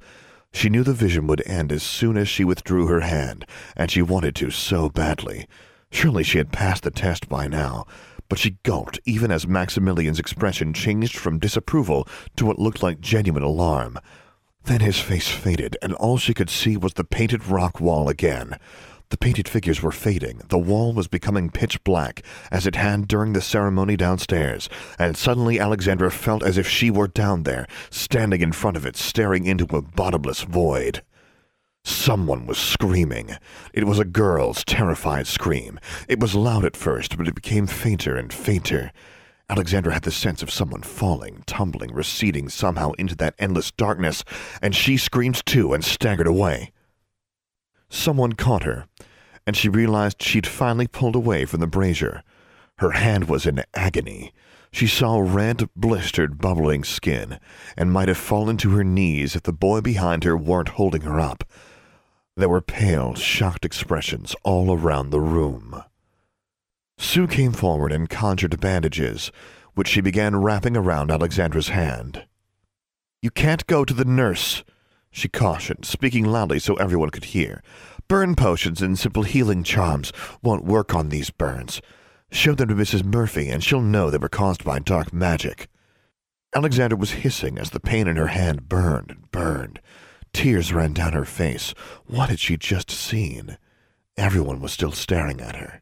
She 0.54 0.70
knew 0.70 0.84
the 0.84 0.94
vision 0.94 1.26
would 1.26 1.42
end 1.48 1.72
as 1.72 1.82
soon 1.82 2.18
as 2.18 2.30
she 2.30 2.44
withdrew 2.44 2.86
her 2.86 3.00
hand, 3.00 3.48
and 3.76 3.90
she 3.90 4.04
wanted 4.04 4.36
to 4.36 4.52
so 4.52 4.90
badly. 4.90 5.48
Surely 5.90 6.24
she 6.24 6.38
had 6.38 6.52
passed 6.52 6.84
the 6.84 6.92
test 6.92 7.28
by 7.28 7.48
now 7.48 7.88
but 8.30 8.40
she 8.40 8.58
gulped 8.64 9.00
even 9.06 9.32
as 9.32 9.48
Maximilian's 9.48 10.20
expression 10.20 10.74
changed 10.74 11.18
from 11.18 11.40
disapproval 11.40 12.08
to 12.36 12.46
what 12.46 12.60
looked 12.60 12.84
like 12.84 13.00
genuine 13.00 13.44
alarm. 13.44 14.00
Then 14.64 14.80
his 14.80 15.00
face 15.00 15.28
faded, 15.28 15.78
and 15.82 15.94
all 15.94 16.18
she 16.18 16.34
could 16.34 16.50
see 16.50 16.76
was 16.76 16.94
the 16.94 17.04
painted 17.04 17.48
rock 17.48 17.80
wall 17.80 18.10
again. 18.10 18.58
The 19.10 19.18
painted 19.18 19.48
figures 19.48 19.84
were 19.84 19.92
fading, 19.92 20.42
the 20.50 20.58
wall 20.58 20.92
was 20.92 21.08
becoming 21.08 21.52
pitch 21.52 21.84
black, 21.84 22.24
as 22.52 22.66
it 22.66 22.76
had 22.76 23.08
during 23.08 23.34
the 23.34 23.42
ceremony 23.42 23.96
downstairs, 23.96 24.68
and 24.98 25.16
suddenly 25.16 25.60
Alexandra 25.60 26.10
felt 26.10 26.42
as 26.42 26.58
if 26.58 26.68
she 26.68 26.90
were 26.90 27.08
down 27.08 27.44
there, 27.44 27.68
standing 27.92 28.42
in 28.42 28.52
front 28.52 28.76
of 28.76 28.86
it, 28.86 28.98
staring 28.98 29.46
into 29.46 29.66
a 29.76 29.82
bottomless 29.84 30.42
void. 30.42 31.04
Someone 31.86 32.48
was 32.48 32.58
screaming. 32.58 33.38
It 33.72 33.84
was 33.84 34.00
a 34.00 34.06
girl's 34.06 34.64
terrified 34.64 35.28
scream. 35.28 35.80
It 36.08 36.20
was 36.20 36.34
loud 36.34 36.66
at 36.66 36.76
first, 36.76 37.16
but 37.16 37.28
it 37.28 37.36
became 37.36 37.68
fainter 37.68 38.16
and 38.16 38.34
fainter. 38.34 38.92
Alexandra 39.50 39.94
had 39.94 40.02
the 40.02 40.10
sense 40.10 40.42
of 40.42 40.50
someone 40.50 40.82
falling, 40.82 41.44
tumbling, 41.46 41.94
receding 41.94 42.50
somehow 42.50 42.94
into 42.94 43.16
that 43.18 43.36
endless 43.38 43.70
darkness, 43.70 44.24
and 44.64 44.76
she 44.76 44.98
screamed 44.98 45.46
too 45.46 45.74
and 45.74 45.86
staggered 45.86 46.26
away. 46.26 46.72
Someone 47.88 48.34
caught 48.34 48.64
her, 48.64 48.88
and 49.46 49.56
she 49.56 49.70
realized 49.70 50.24
she'd 50.24 50.48
finally 50.48 50.88
pulled 50.88 51.16
away 51.16 51.46
from 51.46 51.60
the 51.60 51.68
brazier. 51.68 52.24
Her 52.80 52.92
hand 52.92 53.30
was 53.30 53.46
in 53.46 53.64
agony. 53.76 54.34
She 54.72 54.88
saw 54.88 55.20
red, 55.20 55.70
blistered, 55.76 56.40
bubbling 56.40 56.84
skin, 56.84 57.40
and 57.78 57.94
might 57.94 58.08
have 58.08 58.18
fallen 58.18 58.58
to 58.58 58.72
her 58.72 58.84
knees 58.84 59.36
if 59.36 59.44
the 59.44 59.54
boy 59.54 59.82
behind 59.82 60.24
her 60.24 60.36
weren't 60.36 60.70
holding 60.70 61.02
her 61.02 61.20
up. 61.20 61.44
There 62.38 62.50
were 62.50 62.62
pale, 62.62 63.16
shocked 63.16 63.64
expressions 63.64 64.36
all 64.44 64.74
around 64.74 65.10
the 65.10 65.22
room. 65.22 65.84
Sue 66.98 67.28
came 67.28 67.54
forward 67.54 67.94
and 67.94 68.10
conjured 68.10 68.60
bandages, 68.60 69.32
which 69.74 69.88
she 69.88 70.02
began 70.02 70.36
wrapping 70.36 70.76
around 70.76 71.12
Alexandra's 71.12 71.70
hand. 71.70 72.26
You 73.22 73.32
can't 73.32 73.66
go 73.68 73.86
to 73.86 73.94
the 73.94 74.04
nurse, 74.04 74.64
she 75.12 75.30
cautioned, 75.30 75.86
speaking 75.86 76.26
loudly 76.26 76.60
so 76.60 76.76
everyone 76.76 77.10
could 77.10 77.26
hear. 77.26 77.64
Burn 78.10 78.36
potions 78.36 78.82
and 78.82 79.00
simple 79.00 79.24
healing 79.24 79.64
charms 79.64 80.12
won't 80.44 80.66
work 80.66 80.94
on 80.94 81.08
these 81.08 81.30
burns. 81.30 81.82
Show 82.32 82.54
them 82.54 82.68
to 82.68 82.76
Mrs. 82.76 83.06
Murphy, 83.06 83.48
and 83.48 83.64
she'll 83.64 83.80
know 83.80 84.10
they 84.10 84.18
were 84.18 84.28
caused 84.28 84.66
by 84.66 84.80
dark 84.80 85.14
magic. 85.14 85.70
Alexandra 86.54 86.98
was 86.98 87.12
hissing 87.12 87.58
as 87.58 87.70
the 87.70 87.80
pain 87.80 88.08
in 88.08 88.18
her 88.18 88.28
hand 88.28 88.68
burned 88.68 89.10
and 89.10 89.32
burned. 89.32 89.80
Tears 90.36 90.74
ran 90.74 90.92
down 90.92 91.14
her 91.14 91.24
face. 91.24 91.74
What 92.08 92.30
had 92.30 92.42
she 92.42 92.58
just 92.58 92.92
seen? 92.92 93.58
Everyone 94.18 94.60
was 94.60 94.74
still 94.74 94.92
staring 94.92 95.40
at 95.40 95.56
her. 95.56 95.82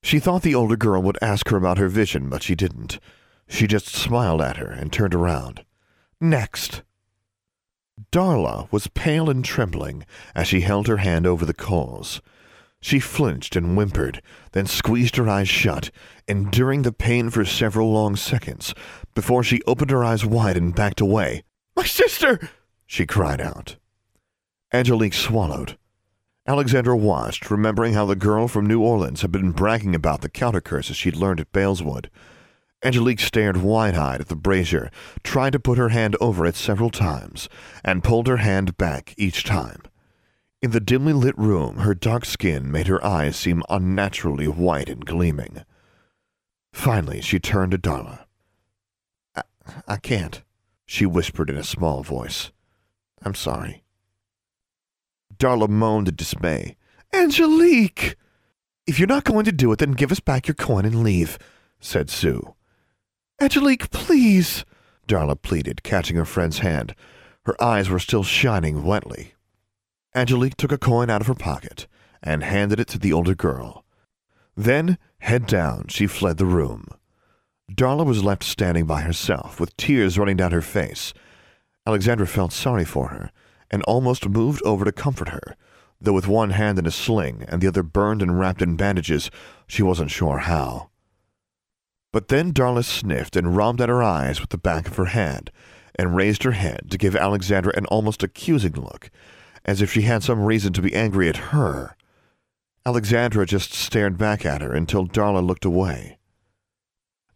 She 0.00 0.20
thought 0.20 0.42
the 0.42 0.54
older 0.54 0.76
girl 0.76 1.02
would 1.02 1.18
ask 1.20 1.48
her 1.48 1.56
about 1.56 1.76
her 1.76 1.88
vision, 1.88 2.28
but 2.28 2.44
she 2.44 2.54
didn't. 2.54 3.00
She 3.48 3.66
just 3.66 3.88
smiled 3.88 4.40
at 4.40 4.58
her 4.58 4.70
and 4.70 4.92
turned 4.92 5.12
around. 5.12 5.64
Next. 6.20 6.82
Darla 8.12 8.70
was 8.70 8.86
pale 8.86 9.28
and 9.28 9.44
trembling 9.44 10.06
as 10.36 10.46
she 10.46 10.60
held 10.60 10.86
her 10.86 10.98
hand 10.98 11.26
over 11.26 11.44
the 11.44 11.52
coals. 11.52 12.22
She 12.80 13.00
flinched 13.00 13.56
and 13.56 13.74
whimpered, 13.74 14.22
then 14.52 14.66
squeezed 14.66 15.16
her 15.16 15.28
eyes 15.28 15.48
shut, 15.48 15.90
enduring 16.28 16.82
the 16.82 16.92
pain 16.92 17.28
for 17.28 17.44
several 17.44 17.92
long 17.92 18.14
seconds, 18.14 18.72
before 19.16 19.42
she 19.42 19.62
opened 19.66 19.90
her 19.90 20.04
eyes 20.04 20.24
wide 20.24 20.56
and 20.56 20.72
backed 20.72 21.00
away. 21.00 21.42
My 21.74 21.84
sister! 21.84 22.48
She 22.92 23.06
cried 23.06 23.40
out. 23.40 23.76
Angelique 24.70 25.14
swallowed. 25.14 25.78
Alexandra 26.46 26.94
watched, 26.94 27.50
remembering 27.50 27.94
how 27.94 28.04
the 28.04 28.14
girl 28.14 28.46
from 28.46 28.66
New 28.66 28.82
Orleans 28.82 29.22
had 29.22 29.32
been 29.32 29.50
bragging 29.50 29.94
about 29.94 30.20
the 30.20 30.28
counter 30.28 30.60
curses 30.60 30.94
she'd 30.94 31.16
learned 31.16 31.40
at 31.40 31.50
Baleswood. 31.52 32.10
Angelique 32.84 33.20
stared 33.20 33.56
wide-eyed 33.56 34.20
at 34.20 34.28
the 34.28 34.36
brazier, 34.36 34.90
tried 35.24 35.54
to 35.54 35.58
put 35.58 35.78
her 35.78 35.88
hand 35.88 36.18
over 36.20 36.44
it 36.44 36.54
several 36.54 36.90
times, 36.90 37.48
and 37.82 38.04
pulled 38.04 38.26
her 38.26 38.36
hand 38.36 38.76
back 38.76 39.14
each 39.16 39.42
time. 39.42 39.80
In 40.60 40.72
the 40.72 40.78
dimly 40.78 41.14
lit 41.14 41.38
room, 41.38 41.78
her 41.78 41.94
dark 41.94 42.26
skin 42.26 42.70
made 42.70 42.88
her 42.88 43.02
eyes 43.02 43.36
seem 43.36 43.62
unnaturally 43.70 44.48
white 44.48 44.90
and 44.90 45.06
gleaming. 45.06 45.64
Finally, 46.74 47.22
she 47.22 47.38
turned 47.38 47.72
to 47.72 47.78
Darla. 47.78 48.26
I, 49.34 49.42
I 49.88 49.96
can't, 49.96 50.42
she 50.84 51.06
whispered 51.06 51.48
in 51.48 51.56
a 51.56 51.64
small 51.64 52.02
voice. 52.02 52.52
I'm 53.24 53.34
sorry. 53.34 53.82
Darla 55.36 55.68
moaned 55.68 56.08
in 56.08 56.16
dismay. 56.16 56.76
Angelique! 57.12 58.16
If 58.86 58.98
you're 58.98 59.08
not 59.08 59.24
going 59.24 59.44
to 59.44 59.52
do 59.52 59.70
it, 59.72 59.78
then 59.78 59.92
give 59.92 60.12
us 60.12 60.20
back 60.20 60.48
your 60.48 60.54
coin 60.54 60.84
and 60.84 61.02
leave, 61.02 61.38
said 61.80 62.10
Sue. 62.10 62.54
Angelique, 63.40 63.90
please, 63.90 64.64
Darla 65.06 65.40
pleaded, 65.40 65.82
catching 65.82 66.16
her 66.16 66.24
friend's 66.24 66.58
hand. 66.58 66.94
Her 67.44 67.60
eyes 67.62 67.88
were 67.88 67.98
still 67.98 68.22
shining 68.22 68.84
wetly. 68.84 69.34
Angelique 70.14 70.56
took 70.56 70.72
a 70.72 70.78
coin 70.78 71.10
out 71.10 71.20
of 71.20 71.26
her 71.26 71.34
pocket 71.34 71.86
and 72.22 72.44
handed 72.44 72.78
it 72.78 72.88
to 72.88 72.98
the 72.98 73.12
older 73.12 73.34
girl. 73.34 73.84
Then, 74.56 74.98
head 75.18 75.46
down, 75.46 75.86
she 75.88 76.06
fled 76.06 76.36
the 76.36 76.46
room. 76.46 76.88
Darla 77.72 78.04
was 78.04 78.22
left 78.22 78.44
standing 78.44 78.84
by 78.86 79.00
herself, 79.00 79.58
with 79.58 79.76
tears 79.76 80.18
running 80.18 80.36
down 80.36 80.52
her 80.52 80.60
face. 80.60 81.14
Alexandra 81.86 82.26
felt 82.26 82.52
sorry 82.52 82.84
for 82.84 83.08
her 83.08 83.30
and 83.70 83.82
almost 83.84 84.28
moved 84.28 84.62
over 84.64 84.84
to 84.84 84.92
comfort 84.92 85.30
her, 85.30 85.56
though 86.00 86.12
with 86.12 86.28
one 86.28 86.50
hand 86.50 86.78
in 86.78 86.86
a 86.86 86.90
sling 86.90 87.44
and 87.48 87.60
the 87.60 87.66
other 87.66 87.82
burned 87.82 88.22
and 88.22 88.38
wrapped 88.38 88.62
in 88.62 88.76
bandages, 88.76 89.30
she 89.66 89.82
wasn't 89.82 90.10
sure 90.10 90.38
how. 90.38 90.90
But 92.12 92.28
then 92.28 92.52
Darla 92.52 92.84
sniffed 92.84 93.36
and 93.36 93.56
rubbed 93.56 93.80
at 93.80 93.88
her 93.88 94.02
eyes 94.02 94.40
with 94.40 94.50
the 94.50 94.58
back 94.58 94.86
of 94.86 94.96
her 94.96 95.06
hand, 95.06 95.50
and 95.94 96.16
raised 96.16 96.42
her 96.42 96.52
head 96.52 96.90
to 96.90 96.98
give 96.98 97.16
Alexandra 97.16 97.72
an 97.76 97.86
almost 97.86 98.22
accusing 98.22 98.72
look, 98.72 99.10
as 99.64 99.80
if 99.80 99.92
she 99.92 100.02
had 100.02 100.22
some 100.22 100.42
reason 100.42 100.72
to 100.72 100.82
be 100.82 100.94
angry 100.94 101.28
at 101.28 101.36
her. 101.36 101.96
Alexandra 102.84 103.46
just 103.46 103.72
stared 103.72 104.18
back 104.18 104.44
at 104.44 104.60
her 104.60 104.72
until 104.72 105.06
Darla 105.06 105.44
looked 105.44 105.64
away. 105.64 106.18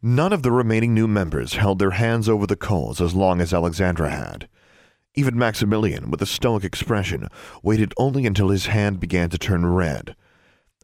None 0.02 0.32
of 0.32 0.42
the 0.42 0.52
remaining 0.52 0.92
new 0.92 1.08
members 1.08 1.54
held 1.54 1.78
their 1.78 1.92
hands 1.92 2.28
over 2.28 2.46
the 2.46 2.56
coals 2.56 3.00
as 3.00 3.14
long 3.14 3.40
as 3.40 3.54
Alexandra 3.54 4.10
had. 4.10 4.48
Even 5.14 5.38
Maximilian, 5.38 6.10
with 6.10 6.20
a 6.20 6.26
stoic 6.26 6.64
expression, 6.64 7.28
waited 7.62 7.94
only 7.96 8.26
until 8.26 8.50
his 8.50 8.66
hand 8.66 9.00
began 9.00 9.30
to 9.30 9.38
turn 9.38 9.64
red. 9.64 10.14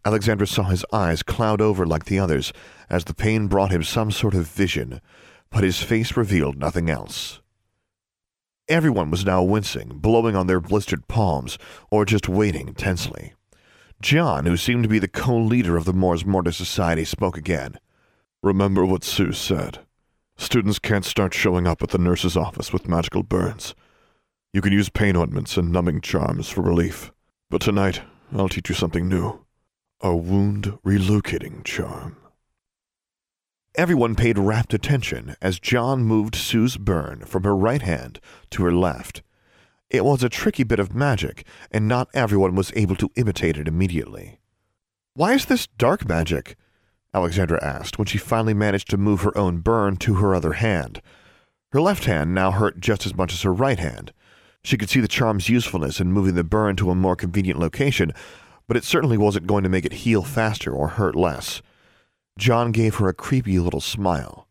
Alexandra 0.04 0.47
saw 0.47 0.64
his 0.64 0.85
eyes 0.92 1.23
cloud 1.23 1.61
over 1.61 1.87
like 1.87 2.07
the 2.07 2.19
others 2.19 2.52
as 2.88 3.04
the 3.04 3.14
pain 3.14 3.47
brought 3.47 3.71
him 3.71 3.83
some 3.83 4.11
sort 4.11 4.35
of 4.35 4.49
vision, 4.49 5.00
but 5.50 5.62
his 5.62 5.83
face 5.83 6.16
revealed 6.16 6.57
nothing 6.57 6.88
else. 6.88 7.40
Everyone 8.69 9.11
was 9.11 9.26
now 9.26 9.42
wincing, 9.42 9.90
blowing 9.99 10.35
on 10.35 10.47
their 10.47 10.61
blistered 10.61 11.07
palms, 11.07 11.59
or 11.90 12.07
just 12.07 12.28
waiting 12.28 12.73
tensely. 12.75 13.35
John, 14.00 14.47
who 14.47 14.57
seemed 14.57 14.83
to 14.85 14.88
be 14.88 14.99
the 14.99 15.07
co-leader 15.07 15.76
of 15.76 15.85
the 15.85 15.92
Mors 15.92 16.25
Mortis 16.25 16.57
Society, 16.57 17.04
spoke 17.04 17.37
again. 17.37 17.78
Remember 18.43 18.85
what 18.85 19.05
Sue 19.05 19.33
said. 19.33 19.79
Students 20.37 20.81
can't 20.81 21.05
start 21.05 21.33
showing 21.33 21.69
up 21.69 21.81
at 21.81 21.91
the 21.91 21.99
nurse's 21.99 22.37
office 22.37 22.73
with 22.73 22.89
magical 22.89 23.23
burns. 23.23 23.77
You 24.53 24.61
can 24.61 24.73
use 24.73 24.89
pain 24.89 25.15
ointments 25.15 25.57
and 25.57 25.71
numbing 25.71 26.01
charms 26.01 26.49
for 26.49 26.61
relief. 26.61 27.13
But 27.51 27.61
tonight, 27.61 28.03
I'll 28.33 28.49
teach 28.49 28.69
you 28.69 28.75
something 28.75 29.09
new. 29.09 29.45
A 30.01 30.17
wound 30.17 30.77
relocating 30.85 31.63
charm. 31.63 32.17
Everyone 33.77 34.17
paid 34.17 34.37
rapt 34.39 34.75
attention 34.75 35.37
as 35.41 35.61
John 35.61 36.03
moved 36.03 36.35
Sue's 36.35 36.77
burn 36.77 37.21
from 37.21 37.45
her 37.45 37.55
right 37.57 37.83
hand 37.83 38.19
to 38.51 38.65
her 38.65 38.73
left. 38.73 39.23
It 39.89 40.05
was 40.05 40.25
a 40.25 40.29
tricky 40.29 40.65
bit 40.65 40.81
of 40.81 40.97
magic, 40.97 41.47
and 41.71 41.87
not 41.87 42.09
everyone 42.13 42.57
was 42.57 42.73
able 42.75 42.97
to 42.97 43.11
imitate 43.15 43.57
it 43.57 43.69
immediately. 43.69 44.41
Why 45.15 45.35
is 45.35 45.45
this 45.45 45.69
dark 45.79 46.09
magic? 46.09 46.57
Alexandra 47.14 47.62
asked 47.62 47.99
when 47.99 48.07
she 48.07 48.19
finally 48.19 48.54
managed 48.54 48.88
to 48.90 48.97
move 48.97 49.21
her 49.21 49.37
own 49.37 49.59
burn 49.59 49.97
to 49.99 50.14
her 50.14 50.35
other 50.35 50.54
hand. 50.54 51.02
Her 51.73 51.81
left 51.81 52.04
hand 52.04 52.35
now 52.35 52.50
hurt 52.50 52.81
just 52.81 53.07
as 53.07 53.14
much 53.14 53.33
as 53.33 53.42
her 53.42 53.52
right 53.52 53.78
hand. 53.78 54.12
She 54.64 54.76
could 54.76 54.90
see 54.90 55.00
the 55.00 55.09
charm's 55.09 55.49
usefulness 55.49 56.00
in 56.00 56.12
moving 56.12 56.35
the 56.35 56.45
burn 56.45 56.76
to 56.76 56.90
a 56.90 56.95
more 56.95 57.16
convenient 57.16 57.59
location, 57.59 58.12
but 58.69 58.76
it 58.76 58.85
certainly 58.85 59.19
wasn't 59.19 59.47
going 59.47 59.64
to 59.64 59.69
make 59.69 59.85
it 59.85 59.92
heal 59.92 60.23
faster 60.23 60.73
or 60.73 60.88
hurt 60.88 61.16
less. 61.16 61.61
John 62.38 62.73
gave 62.73 62.97
her 62.97 63.09
a 63.09 63.14
creepy 63.14 63.59
little 63.59 63.81
smile. 63.81 64.47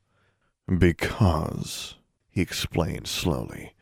Because, 0.67 1.95
he 2.29 2.41
explained 2.41 3.07
slowly, 3.07 3.73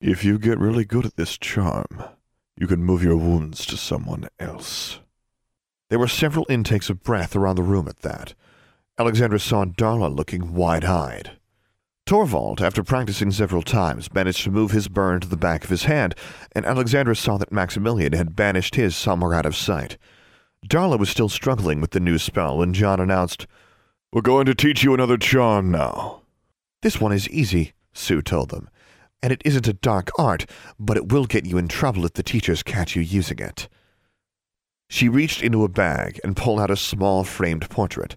if 0.00 0.24
you 0.24 0.38
get 0.38 0.58
really 0.58 0.84
good 0.84 1.04
at 1.06 1.16
this 1.16 1.36
charm, 1.38 2.02
you 2.56 2.66
can 2.66 2.82
move 2.84 3.02
your 3.02 3.16
wounds 3.16 3.66
to 3.66 3.76
someone 3.76 4.28
else. 4.38 5.00
There 5.90 5.98
were 5.98 6.08
several 6.08 6.46
intakes 6.48 6.88
of 6.88 7.02
breath 7.02 7.36
around 7.36 7.56
the 7.56 7.62
room 7.62 7.88
at 7.88 8.00
that. 8.00 8.34
Alexandra 8.98 9.38
saw 9.38 9.64
Darla 9.64 10.14
looking 10.14 10.54
wide-eyed. 10.54 11.32
Torvald, 12.06 12.60
after 12.60 12.82
practicing 12.82 13.30
several 13.30 13.62
times, 13.62 14.12
managed 14.12 14.44
to 14.44 14.50
move 14.50 14.70
his 14.70 14.88
burn 14.88 15.20
to 15.20 15.28
the 15.28 15.36
back 15.36 15.64
of 15.64 15.70
his 15.70 15.84
hand, 15.84 16.14
and 16.52 16.66
Alexandra 16.66 17.16
saw 17.16 17.38
that 17.38 17.52
Maximilian 17.52 18.12
had 18.12 18.36
banished 18.36 18.74
his 18.74 18.94
somewhere 18.94 19.34
out 19.34 19.46
of 19.46 19.56
sight. 19.56 19.96
Darla 20.68 20.98
was 20.98 21.08
still 21.08 21.28
struggling 21.28 21.80
with 21.80 21.90
the 21.90 22.00
new 22.00 22.18
spell 22.18 22.58
when 22.58 22.74
John 22.74 23.00
announced, 23.00 23.46
We're 24.12 24.22
going 24.22 24.46
to 24.46 24.54
teach 24.54 24.84
you 24.84 24.94
another 24.94 25.16
charm 25.16 25.70
now. 25.70 26.22
This 26.82 27.00
one 27.00 27.12
is 27.12 27.28
easy, 27.30 27.72
Sue 27.92 28.22
told 28.22 28.50
them, 28.50 28.68
and 29.22 29.32
it 29.32 29.42
isn't 29.44 29.68
a 29.68 29.72
dark 29.72 30.10
art, 30.18 30.44
but 30.78 30.96
it 30.96 31.10
will 31.10 31.24
get 31.24 31.46
you 31.46 31.56
in 31.56 31.68
trouble 31.68 32.04
if 32.04 32.12
the 32.12 32.22
teachers 32.22 32.62
catch 32.62 32.94
you 32.94 33.02
using 33.02 33.38
it. 33.38 33.68
She 34.88 35.08
reached 35.08 35.42
into 35.42 35.64
a 35.64 35.68
bag 35.68 36.20
and 36.22 36.36
pulled 36.36 36.60
out 36.60 36.70
a 36.70 36.76
small 36.76 37.24
framed 37.24 37.68
portrait. 37.70 38.16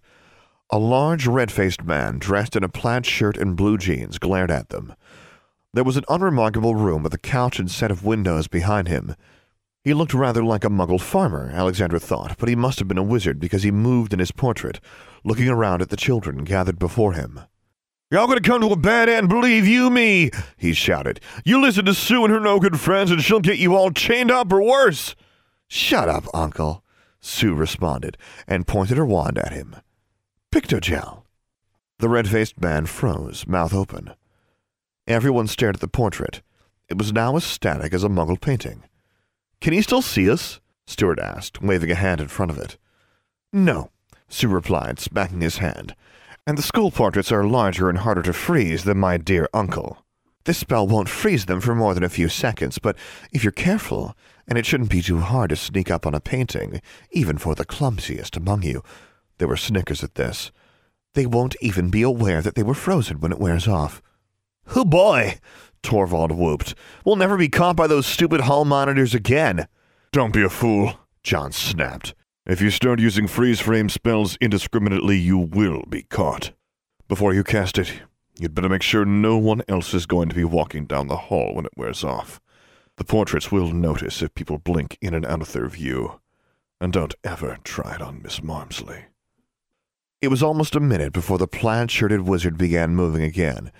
A 0.69 0.77
large 0.77 1.25
red-faced 1.25 1.83
man 1.83 2.19
dressed 2.19 2.55
in 2.55 2.63
a 2.63 2.69
plaid 2.69 3.05
shirt 3.05 3.37
and 3.37 3.55
blue 3.55 3.77
jeans 3.77 4.19
glared 4.19 4.51
at 4.51 4.69
them. 4.69 4.93
There 5.73 5.83
was 5.83 5.97
an 5.97 6.03
unremarkable 6.09 6.75
room 6.75 7.03
with 7.03 7.13
a 7.13 7.19
couch 7.19 7.59
and 7.59 7.71
set 7.71 7.91
of 7.91 8.03
windows 8.03 8.47
behind 8.47 8.87
him. 8.87 9.15
He 9.83 9.93
looked 9.93 10.13
rather 10.13 10.43
like 10.43 10.65
a 10.65 10.69
muggle 10.69 10.99
farmer, 10.99 11.49
Alexandra 11.53 11.99
thought, 11.99 12.37
but 12.37 12.49
he 12.49 12.55
must 12.55 12.79
have 12.79 12.87
been 12.87 12.97
a 12.97 13.03
wizard 13.03 13.39
because 13.39 13.63
he 13.63 13.71
moved 13.71 14.11
in 14.11 14.19
his 14.19 14.31
portrait, 14.31 14.81
looking 15.23 15.47
around 15.47 15.81
at 15.81 15.89
the 15.89 15.95
children 15.95 16.43
gathered 16.43 16.77
before 16.77 17.13
him. 17.13 17.39
Y'all 18.11 18.27
gonna 18.27 18.41
come 18.41 18.59
to 18.61 18.71
a 18.71 18.75
bad 18.75 19.07
end, 19.07 19.29
believe 19.29 19.65
you 19.67 19.89
me, 19.89 20.31
he 20.57 20.73
shouted. 20.73 21.19
You 21.45 21.61
listen 21.61 21.85
to 21.85 21.93
Sue 21.93 22.25
and 22.25 22.33
her 22.33 22.39
no 22.39 22.59
good 22.59 22.79
friends, 22.79 23.11
and 23.11 23.21
she'll 23.21 23.39
get 23.39 23.57
you 23.57 23.75
all 23.75 23.91
chained 23.91 24.31
up 24.31 24.51
or 24.51 24.61
worse. 24.61 25.15
Shut 25.67 26.07
up, 26.07 26.25
Uncle, 26.33 26.83
Sue 27.19 27.53
responded, 27.53 28.17
and 28.47 28.67
pointed 28.67 28.97
her 28.97 29.05
wand 29.05 29.37
at 29.37 29.51
him. 29.51 29.75
Pictogel. 30.51 31.23
The 31.99 32.09
red 32.09 32.27
faced 32.27 32.61
man 32.61 32.85
froze, 32.85 33.47
mouth 33.47 33.73
open. 33.73 34.13
Everyone 35.07 35.47
stared 35.47 35.75
at 35.75 35.81
the 35.81 35.87
portrait. 35.87 36.41
It 36.89 36.97
was 36.97 37.11
now 37.11 37.35
as 37.35 37.43
static 37.43 37.93
as 37.93 38.03
a 38.03 38.09
muggle 38.09 38.39
painting. 38.39 38.83
Can 39.59 39.73
he 39.73 39.81
still 39.81 40.01
see 40.01 40.29
us? 40.29 40.59
Stuart 40.85 41.19
asked, 41.19 41.61
waving 41.61 41.91
a 41.91 41.95
hand 41.95 42.21
in 42.21 42.27
front 42.27 42.51
of 42.51 42.57
it. 42.57 42.77
No, 43.51 43.91
Sue 44.29 44.47
replied, 44.47 44.99
smacking 44.99 45.41
his 45.41 45.57
hand. 45.57 45.95
And 46.45 46.57
the 46.57 46.61
school 46.61 46.91
portraits 46.91 47.31
are 47.31 47.43
larger 47.43 47.89
and 47.89 47.99
harder 47.99 48.21
to 48.23 48.33
freeze 48.33 48.85
than 48.85 48.97
my 48.97 49.17
dear 49.17 49.49
uncle. 49.53 50.05
This 50.45 50.59
spell 50.59 50.87
won't 50.87 51.09
freeze 51.09 51.45
them 51.45 51.59
for 51.59 51.75
more 51.75 51.93
than 51.93 52.03
a 52.03 52.09
few 52.09 52.29
seconds, 52.29 52.79
but 52.79 52.95
if 53.33 53.43
you're 53.43 53.51
careful, 53.51 54.15
and 54.47 54.57
it 54.57 54.65
shouldn't 54.65 54.89
be 54.89 55.01
too 55.01 55.19
hard 55.19 55.49
to 55.49 55.55
sneak 55.55 55.91
up 55.91 56.05
on 56.05 56.15
a 56.15 56.19
painting, 56.19 56.81
even 57.11 57.37
for 57.37 57.55
the 57.55 57.65
clumsiest 57.65 58.37
among 58.37 58.63
you. 58.63 58.81
There 59.37 59.47
were 59.47 59.57
snickers 59.57 60.03
at 60.03 60.15
this. 60.15 60.51
They 61.13 61.25
won't 61.25 61.55
even 61.61 61.89
be 61.89 62.01
aware 62.01 62.41
that 62.41 62.55
they 62.55 62.63
were 62.63 62.73
frozen 62.73 63.19
when 63.19 63.31
it 63.31 63.39
wears 63.39 63.67
off. 63.67 64.01
Oh 64.75 64.85
boy! 64.85 65.39
Torvald 65.83 66.31
whooped. 66.31 66.75
We'll 67.05 67.15
never 67.15 67.37
be 67.37 67.49
caught 67.49 67.75
by 67.75 67.87
those 67.87 68.05
stupid 68.05 68.41
hall 68.41 68.65
monitors 68.65 69.13
again. 69.13 69.67
Don't 70.11 70.33
be 70.33 70.43
a 70.43 70.49
fool, 70.49 70.99
John 71.23 71.51
snapped. 71.51 72.13
If 72.45 72.61
you 72.61 72.69
start 72.69 72.99
using 72.99 73.27
freeze 73.27 73.59
frame 73.59 73.89
spells 73.89 74.37
indiscriminately, 74.39 75.17
you 75.17 75.37
will 75.37 75.83
be 75.89 76.03
caught. 76.03 76.51
Before 77.07 77.33
you 77.33 77.43
cast 77.43 77.77
it, 77.77 77.93
you'd 78.39 78.55
better 78.55 78.69
make 78.69 78.81
sure 78.81 79.05
no 79.05 79.37
one 79.37 79.61
else 79.67 79.93
is 79.93 80.05
going 80.05 80.29
to 80.29 80.35
be 80.35 80.43
walking 80.43 80.85
down 80.85 81.07
the 81.07 81.17
hall 81.17 81.53
when 81.55 81.65
it 81.65 81.73
wears 81.75 82.03
off. 82.03 82.39
The 82.97 83.05
portraits 83.05 83.51
will 83.51 83.71
notice 83.71 84.21
if 84.21 84.33
people 84.35 84.57
blink 84.57 84.97
in 85.01 85.13
and 85.13 85.25
out 85.25 85.41
of 85.41 85.53
their 85.53 85.67
view. 85.69 86.19
And 86.81 86.91
don't 86.91 87.15
ever 87.23 87.57
try 87.63 87.95
it 87.95 88.01
on 88.01 88.21
Miss 88.21 88.41
Marmsley. 88.41 89.05
It 90.21 90.27
was 90.29 90.43
almost 90.43 90.75
a 90.75 90.79
minute 90.79 91.13
before 91.13 91.37
the 91.37 91.47
plaid 91.47 91.91
shirted 91.91 92.21
wizard 92.21 92.57
began 92.57 92.95
moving 92.95 93.21
again. 93.21 93.71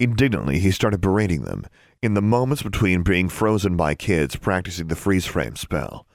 Indignantly, 0.00 0.58
he 0.58 0.70
started 0.70 1.00
berating 1.00 1.42
them, 1.42 1.66
in 2.02 2.14
the 2.14 2.22
moments 2.22 2.62
between 2.62 3.02
being 3.02 3.28
frozen 3.28 3.76
by 3.76 3.94
kids 3.94 4.36
practicing 4.36 4.88
the 4.88 4.96
freeze 4.96 5.26
frame 5.26 5.54
spell. 5.54 6.06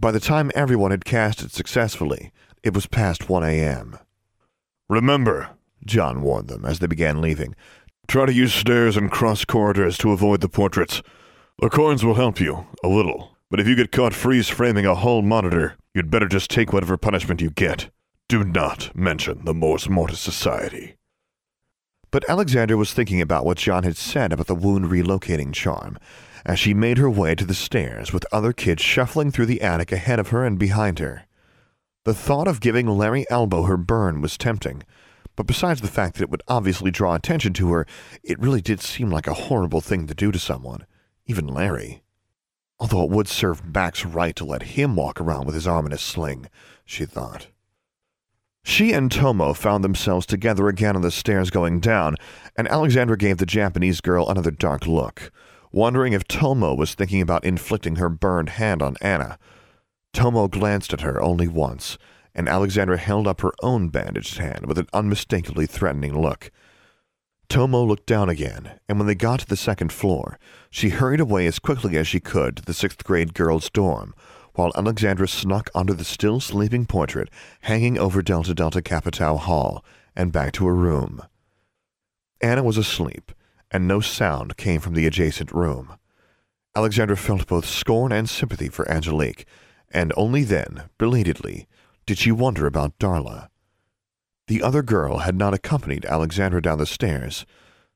By 0.00 0.10
the 0.10 0.20
time 0.20 0.50
everyone 0.54 0.90
had 0.90 1.04
cast 1.04 1.42
it 1.42 1.52
successfully, 1.52 2.32
it 2.62 2.74
was 2.74 2.86
past 2.86 3.28
1 3.28 3.44
a.m. 3.44 3.98
Remember, 4.88 5.50
John 5.86 6.22
warned 6.22 6.48
them 6.48 6.64
as 6.64 6.78
they 6.78 6.86
began 6.86 7.20
leaving, 7.20 7.54
try 8.08 8.26
to 8.26 8.32
use 8.32 8.52
stairs 8.52 8.96
and 8.96 9.10
cross 9.10 9.44
corridors 9.44 9.96
to 9.98 10.12
avoid 10.12 10.40
the 10.40 10.48
portraits. 10.48 11.02
The 11.58 11.70
coins 11.70 12.04
will 12.04 12.14
help 12.14 12.40
you, 12.40 12.66
a 12.82 12.88
little, 12.88 13.38
but 13.48 13.60
if 13.60 13.68
you 13.68 13.76
get 13.76 13.92
caught 13.92 14.12
freeze 14.12 14.48
framing 14.48 14.84
a 14.86 14.96
hall 14.96 15.22
monitor, 15.22 15.76
you'd 15.94 16.10
better 16.10 16.26
just 16.26 16.50
take 16.50 16.72
whatever 16.72 16.96
punishment 16.96 17.40
you 17.40 17.48
get. 17.48 17.90
Do 18.28 18.42
not 18.42 18.94
mention 18.94 19.44
the 19.44 19.54
Mors 19.54 19.88
Mortis 19.88 20.18
Society. 20.18 20.96
But 22.10 22.28
Alexandra 22.28 22.76
was 22.76 22.92
thinking 22.92 23.20
about 23.20 23.44
what 23.44 23.58
John 23.58 23.84
had 23.84 23.96
said 23.96 24.32
about 24.32 24.48
the 24.48 24.54
wound 24.56 24.86
relocating 24.86 25.52
charm 25.54 25.96
as 26.44 26.58
she 26.58 26.74
made 26.74 26.98
her 26.98 27.08
way 27.08 27.36
to 27.36 27.46
the 27.46 27.54
stairs 27.54 28.12
with 28.12 28.26
other 28.32 28.52
kids 28.52 28.82
shuffling 28.82 29.30
through 29.30 29.46
the 29.46 29.62
attic 29.62 29.92
ahead 29.92 30.18
of 30.18 30.30
her 30.30 30.44
and 30.44 30.58
behind 30.58 30.98
her. 30.98 31.24
The 32.04 32.14
thought 32.14 32.48
of 32.48 32.60
giving 32.60 32.88
Larry 32.88 33.30
Albo 33.30 33.62
her 33.62 33.76
burn 33.76 34.20
was 34.20 34.36
tempting, 34.36 34.82
but 35.36 35.46
besides 35.46 35.82
the 35.82 35.88
fact 35.88 36.16
that 36.16 36.24
it 36.24 36.30
would 36.30 36.42
obviously 36.48 36.90
draw 36.90 37.14
attention 37.14 37.52
to 37.54 37.72
her, 37.72 37.86
it 38.24 38.40
really 38.40 38.60
did 38.60 38.80
seem 38.80 39.08
like 39.08 39.28
a 39.28 39.34
horrible 39.34 39.80
thing 39.80 40.08
to 40.08 40.14
do 40.14 40.32
to 40.32 40.38
someone 40.40 40.84
even 41.26 41.46
Larry. 41.46 42.02
Although 42.78 43.04
it 43.04 43.10
would 43.10 43.28
serve 43.28 43.64
Max 43.64 44.04
right 44.04 44.34
to 44.36 44.44
let 44.44 44.62
him 44.62 44.96
walk 44.96 45.20
around 45.20 45.46
with 45.46 45.54
his 45.54 45.66
arm 45.66 45.86
in 45.86 45.92
a 45.92 45.98
sling, 45.98 46.48
she 46.84 47.06
thought. 47.06 47.48
She 48.64 48.92
and 48.92 49.12
Tomo 49.12 49.52
found 49.52 49.84
themselves 49.84 50.24
together 50.24 50.68
again 50.68 50.96
on 50.96 51.02
the 51.02 51.10
stairs 51.10 51.50
going 51.50 51.80
down, 51.80 52.16
and 52.56 52.66
Alexandra 52.68 53.16
gave 53.16 53.36
the 53.36 53.46
Japanese 53.46 54.00
girl 54.00 54.28
another 54.28 54.50
dark 54.50 54.86
look, 54.86 55.30
wondering 55.70 56.14
if 56.14 56.26
Tomo 56.26 56.74
was 56.74 56.94
thinking 56.94 57.20
about 57.20 57.44
inflicting 57.44 57.96
her 57.96 58.08
burned 58.08 58.50
hand 58.50 58.80
on 58.80 58.96
Anna. 59.02 59.38
Tomo 60.14 60.48
glanced 60.48 60.94
at 60.94 61.02
her 61.02 61.22
only 61.22 61.46
once, 61.46 61.98
and 62.34 62.48
Alexandra 62.48 62.96
held 62.96 63.26
up 63.26 63.42
her 63.42 63.52
own 63.62 63.88
bandaged 63.88 64.38
hand 64.38 64.66
with 64.66 64.78
an 64.78 64.88
unmistakably 64.94 65.66
threatening 65.66 66.20
look. 66.20 66.50
Tomo 67.48 67.84
looked 67.84 68.06
down 68.06 68.28
again, 68.28 68.78
and 68.88 68.98
when 68.98 69.06
they 69.06 69.14
got 69.14 69.40
to 69.40 69.46
the 69.46 69.56
second 69.56 69.92
floor, 69.92 70.38
she 70.70 70.88
hurried 70.88 71.20
away 71.20 71.46
as 71.46 71.58
quickly 71.58 71.96
as 71.96 72.08
she 72.08 72.20
could 72.20 72.56
to 72.56 72.62
the 72.62 72.74
sixth 72.74 73.04
grade 73.04 73.34
girls' 73.34 73.70
dorm, 73.70 74.14
while 74.54 74.72
Alexandra 74.76 75.28
snuck 75.28 75.70
under 75.74 75.92
the 75.92 76.04
still 76.04 76.40
sleeping 76.40 76.86
portrait 76.86 77.28
hanging 77.62 77.98
over 77.98 78.22
Delta 78.22 78.54
Delta 78.54 78.80
Capitao 78.80 79.38
Hall 79.38 79.84
and 80.16 80.32
back 80.32 80.52
to 80.52 80.66
her 80.66 80.74
room. 80.74 81.22
Anna 82.40 82.62
was 82.62 82.76
asleep, 82.76 83.32
and 83.70 83.88
no 83.88 84.00
sound 84.00 84.56
came 84.56 84.80
from 84.80 84.94
the 84.94 85.06
adjacent 85.06 85.52
room. 85.52 85.94
Alexandra 86.76 87.16
felt 87.16 87.46
both 87.46 87.66
scorn 87.66 88.12
and 88.12 88.28
sympathy 88.28 88.68
for 88.68 88.88
Angelique, 88.90 89.46
and 89.90 90.12
only 90.16 90.44
then, 90.44 90.84
belatedly, 90.98 91.66
did 92.06 92.18
she 92.18 92.32
wonder 92.32 92.66
about 92.66 92.98
Darla. 92.98 93.48
The 94.46 94.62
other 94.62 94.82
girl 94.82 95.18
had 95.18 95.36
not 95.36 95.54
accompanied 95.54 96.04
Alexandra 96.04 96.60
down 96.60 96.78
the 96.78 96.86
stairs, 96.86 97.46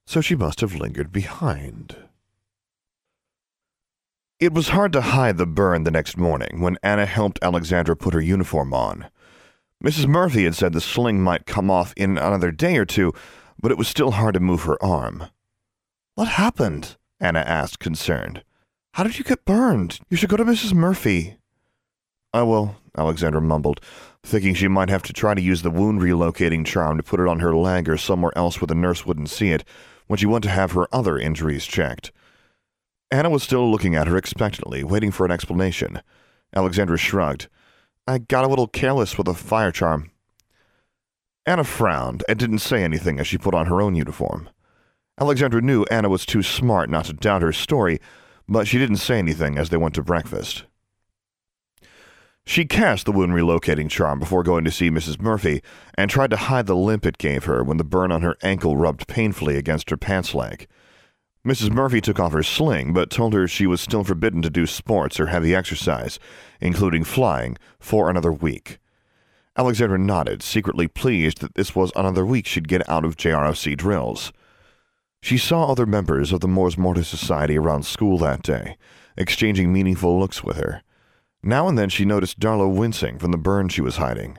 so 0.06 0.20
she 0.20 0.34
must 0.34 0.60
have 0.60 0.74
lingered 0.74 1.12
behind. 1.12 1.96
It 4.40 4.54
was 4.54 4.68
hard 4.68 4.92
to 4.92 5.00
hide 5.00 5.36
the 5.36 5.46
burn 5.46 5.82
the 5.82 5.90
next 5.90 6.16
morning 6.16 6.60
when 6.60 6.78
Anna 6.82 7.06
helped 7.06 7.40
Alexandra 7.42 7.96
put 7.96 8.14
her 8.14 8.20
uniform 8.20 8.72
on. 8.72 9.08
Mrs. 9.84 10.06
Murphy 10.06 10.44
had 10.44 10.54
said 10.54 10.72
the 10.72 10.80
sling 10.80 11.20
might 11.22 11.46
come 11.46 11.70
off 11.70 11.92
in 11.96 12.18
another 12.18 12.52
day 12.52 12.76
or 12.76 12.84
two, 12.84 13.12
but 13.60 13.70
it 13.70 13.78
was 13.78 13.88
still 13.88 14.12
hard 14.12 14.34
to 14.34 14.40
move 14.40 14.62
her 14.62 14.82
arm. 14.82 15.26
What 16.14 16.28
happened? 16.28 16.96
Anna 17.20 17.40
asked, 17.40 17.80
concerned. 17.80 18.44
How 18.94 19.02
did 19.02 19.18
you 19.18 19.24
get 19.24 19.44
burned? 19.44 20.00
You 20.08 20.16
should 20.16 20.30
go 20.30 20.36
to 20.36 20.44
Mrs. 20.44 20.72
Murphy. 20.72 21.37
Oh, 22.34 22.40
I 22.40 22.42
will, 22.42 22.76
Alexandra 22.96 23.40
mumbled, 23.40 23.80
thinking 24.22 24.54
she 24.54 24.68
might 24.68 24.90
have 24.90 25.02
to 25.04 25.12
try 25.12 25.34
to 25.34 25.40
use 25.40 25.62
the 25.62 25.70
wound 25.70 26.00
relocating 26.00 26.66
charm 26.66 26.96
to 26.98 27.02
put 27.02 27.20
it 27.20 27.28
on 27.28 27.40
her 27.40 27.56
leg 27.56 27.88
or 27.88 27.96
somewhere 27.96 28.32
else 28.36 28.60
where 28.60 28.66
the 28.66 28.74
nurse 28.74 29.06
wouldn't 29.06 29.30
see 29.30 29.50
it 29.50 29.64
when 30.08 30.18
she 30.18 30.26
went 30.26 30.44
to 30.44 30.50
have 30.50 30.72
her 30.72 30.88
other 30.92 31.18
injuries 31.18 31.64
checked. 31.64 32.12
Anna 33.10 33.30
was 33.30 33.42
still 33.42 33.70
looking 33.70 33.94
at 33.94 34.06
her 34.06 34.16
expectantly, 34.16 34.84
waiting 34.84 35.10
for 35.10 35.24
an 35.24 35.32
explanation. 35.32 36.02
Alexandra 36.54 36.98
shrugged. 36.98 37.48
I 38.06 38.18
got 38.18 38.44
a 38.44 38.48
little 38.48 38.68
careless 38.68 39.16
with 39.16 39.28
a 39.28 39.34
fire 39.34 39.72
charm. 39.72 40.10
Anna 41.46 41.64
frowned 41.64 42.24
and 42.28 42.38
didn't 42.38 42.58
say 42.58 42.84
anything 42.84 43.18
as 43.18 43.26
she 43.26 43.38
put 43.38 43.54
on 43.54 43.66
her 43.66 43.80
own 43.80 43.94
uniform. 43.94 44.50
Alexandra 45.18 45.62
knew 45.62 45.84
Anna 45.84 46.10
was 46.10 46.26
too 46.26 46.42
smart 46.42 46.90
not 46.90 47.06
to 47.06 47.14
doubt 47.14 47.40
her 47.40 47.52
story, 47.52 48.00
but 48.46 48.68
she 48.68 48.78
didn't 48.78 48.96
say 48.96 49.18
anything 49.18 49.56
as 49.56 49.70
they 49.70 49.78
went 49.78 49.94
to 49.94 50.02
breakfast. 50.02 50.64
She 52.48 52.64
cast 52.64 53.04
the 53.04 53.12
wound 53.12 53.32
relocating 53.34 53.90
charm 53.90 54.18
before 54.18 54.42
going 54.42 54.64
to 54.64 54.70
see 54.70 54.88
Mrs. 54.88 55.20
Murphy 55.20 55.60
and 55.98 56.10
tried 56.10 56.30
to 56.30 56.36
hide 56.38 56.64
the 56.64 56.74
limp 56.74 57.04
it 57.04 57.18
gave 57.18 57.44
her 57.44 57.62
when 57.62 57.76
the 57.76 57.84
burn 57.84 58.10
on 58.10 58.22
her 58.22 58.38
ankle 58.42 58.74
rubbed 58.74 59.06
painfully 59.06 59.58
against 59.58 59.90
her 59.90 59.98
pants 59.98 60.34
leg. 60.34 60.66
Mrs. 61.46 61.70
Murphy 61.70 62.00
took 62.00 62.18
off 62.18 62.32
her 62.32 62.42
sling, 62.42 62.94
but 62.94 63.10
told 63.10 63.34
her 63.34 63.46
she 63.46 63.66
was 63.66 63.82
still 63.82 64.02
forbidden 64.02 64.40
to 64.40 64.48
do 64.48 64.64
sports 64.66 65.20
or 65.20 65.26
heavy 65.26 65.54
exercise, 65.54 66.18
including 66.58 67.04
flying, 67.04 67.58
for 67.78 68.08
another 68.08 68.32
week. 68.32 68.78
Alexandra 69.54 69.98
nodded, 69.98 70.42
secretly 70.42 70.88
pleased 70.88 71.42
that 71.42 71.54
this 71.54 71.76
was 71.76 71.92
another 71.94 72.24
week 72.24 72.46
she'd 72.46 72.66
get 72.66 72.88
out 72.88 73.04
of 73.04 73.18
JROC 73.18 73.76
drills. 73.76 74.32
She 75.20 75.36
saw 75.36 75.70
other 75.70 75.84
members 75.84 76.32
of 76.32 76.40
the 76.40 76.48
Mors 76.48 76.78
Mortis 76.78 77.08
Society 77.08 77.58
around 77.58 77.84
school 77.84 78.16
that 78.18 78.40
day, 78.40 78.78
exchanging 79.18 79.70
meaningful 79.70 80.18
looks 80.18 80.42
with 80.42 80.56
her. 80.56 80.82
Now 81.42 81.68
and 81.68 81.78
then 81.78 81.88
she 81.88 82.04
noticed 82.04 82.40
Darla 82.40 82.72
wincing 82.72 83.18
from 83.18 83.30
the 83.30 83.38
burn 83.38 83.68
she 83.68 83.80
was 83.80 83.96
hiding. 83.96 84.38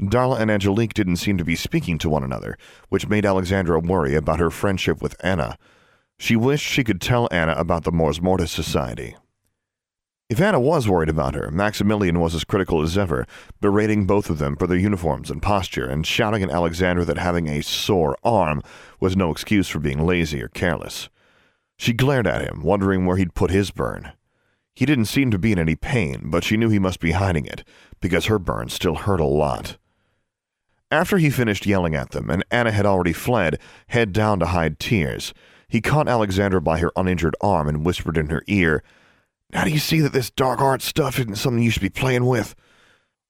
Darla 0.00 0.40
and 0.40 0.50
Angelique 0.50 0.94
didn't 0.94 1.16
seem 1.16 1.38
to 1.38 1.44
be 1.44 1.56
speaking 1.56 1.98
to 1.98 2.08
one 2.08 2.24
another, 2.24 2.58
which 2.88 3.08
made 3.08 3.24
Alexandra 3.24 3.78
worry 3.78 4.14
about 4.14 4.40
her 4.40 4.50
friendship 4.50 5.00
with 5.00 5.14
Anna, 5.20 5.56
she 6.18 6.36
wished 6.36 6.64
she 6.64 6.84
could 6.84 7.00
tell 7.00 7.28
Anna 7.30 7.52
about 7.52 7.84
the 7.84 7.92
Mors 7.92 8.20
Mortis 8.20 8.50
Society. 8.50 9.16
If 10.30 10.40
Anna 10.40 10.58
was 10.58 10.88
worried 10.88 11.10
about 11.10 11.34
her, 11.34 11.50
Maximilian 11.50 12.18
was 12.18 12.34
as 12.34 12.44
critical 12.44 12.82
as 12.82 12.96
ever, 12.96 13.26
berating 13.60 14.06
both 14.06 14.30
of 14.30 14.38
them 14.38 14.56
for 14.56 14.66
their 14.66 14.78
uniforms 14.78 15.30
and 15.30 15.42
posture, 15.42 15.86
and 15.86 16.06
shouting 16.06 16.42
at 16.42 16.50
Alexandra 16.50 17.04
that 17.04 17.18
having 17.18 17.46
a 17.46 17.62
sore 17.62 18.16
arm 18.24 18.62
was 19.00 19.16
no 19.16 19.30
excuse 19.30 19.68
for 19.68 19.80
being 19.80 20.06
lazy 20.06 20.42
or 20.42 20.48
careless. 20.48 21.10
She 21.76 21.92
glared 21.92 22.26
at 22.26 22.42
him, 22.42 22.62
wondering 22.62 23.04
where 23.04 23.16
he'd 23.16 23.34
put 23.34 23.50
his 23.50 23.70
burn. 23.70 24.12
He 24.74 24.86
didn't 24.86 25.04
seem 25.06 25.30
to 25.30 25.38
be 25.38 25.52
in 25.52 25.58
any 25.58 25.76
pain, 25.76 26.22
but 26.24 26.42
she 26.42 26.56
knew 26.56 26.68
he 26.68 26.78
must 26.78 26.98
be 26.98 27.12
hiding 27.12 27.46
it, 27.46 27.62
because 28.00 28.26
her 28.26 28.38
burn 28.38 28.68
still 28.68 28.96
hurt 28.96 29.20
a 29.20 29.24
lot. 29.24 29.76
After 30.90 31.18
he 31.18 31.30
finished 31.30 31.66
yelling 31.66 31.94
at 31.94 32.10
them, 32.10 32.28
and 32.28 32.44
Anna 32.50 32.72
had 32.72 32.86
already 32.86 33.12
fled, 33.12 33.58
head 33.88 34.12
down 34.12 34.40
to 34.40 34.46
hide 34.46 34.78
tears, 34.78 35.32
he 35.68 35.80
caught 35.80 36.08
Alexandra 36.08 36.60
by 36.60 36.78
her 36.78 36.92
uninjured 36.96 37.36
arm 37.40 37.68
and 37.68 37.84
whispered 37.84 38.16
in 38.16 38.28
her 38.28 38.42
ear, 38.46 38.82
Now 39.52 39.64
do 39.64 39.70
you 39.70 39.78
see 39.78 40.00
that 40.00 40.12
this 40.12 40.30
dark 40.30 40.60
art 40.60 40.82
stuff 40.82 41.18
isn't 41.18 41.36
something 41.36 41.62
you 41.62 41.70
should 41.70 41.82
be 41.82 41.88
playing 41.88 42.26
with? 42.26 42.54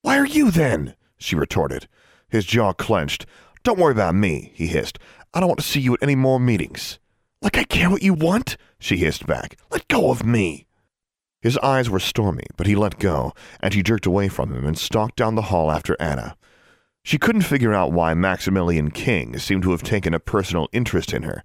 Why 0.03 0.19
are 0.19 0.27
you 0.27 0.51
then? 0.51 0.95
she 1.17 1.37
retorted. 1.37 1.89
His 2.29 2.45
jaw 2.45 2.73
clenched. 2.73 3.27
Don't 3.63 3.79
worry 3.79 3.93
about 3.93 4.15
me, 4.15 4.53
he 4.55 4.67
hissed. 4.67 4.99
I 5.33 5.41
don't 5.41 5.49
want 5.49 5.61
to 5.61 5.67
see 5.67 5.81
you 5.81 5.95
at 5.95 6.03
any 6.03 6.15
more 6.15 6.39
meetings. 6.39 6.99
Like 7.41 7.57
I 7.57 7.65
care 7.65 7.89
what 7.91 8.03
you 8.03 8.13
want? 8.13 8.57
she 8.79 8.97
hissed 8.97 9.27
back. 9.27 9.57
Let 9.71 9.89
go 9.89 10.11
of 10.11 10.25
me. 10.25 10.67
His 11.45 11.59
eyes 11.59 11.91
were 11.91 12.01
stormy, 12.01 12.47
but 12.57 12.67
he 12.67 12.75
let 12.75 12.99
go, 12.99 13.35
and 13.61 13.75
she 13.75 13.83
jerked 13.83 14.07
away 14.07 14.29
from 14.29 14.51
him 14.51 14.65
and 14.65 14.79
stalked 14.79 15.17
down 15.17 15.35
the 15.35 15.51
hall 15.53 15.71
after 15.71 15.95
Anna. 16.01 16.39
She 17.03 17.19
couldn't 17.19 17.43
figure 17.43 17.75
out 17.75 17.93
why 17.93 18.15
Maximilian 18.15 18.91
King 18.91 19.39
seemed 19.39 19.63
to 19.65 19.73
have 19.73 19.83
taken 19.83 20.15
a 20.15 20.19
personal 20.19 20.71
interest 20.73 21.13
in 21.13 21.23
her, 21.25 21.45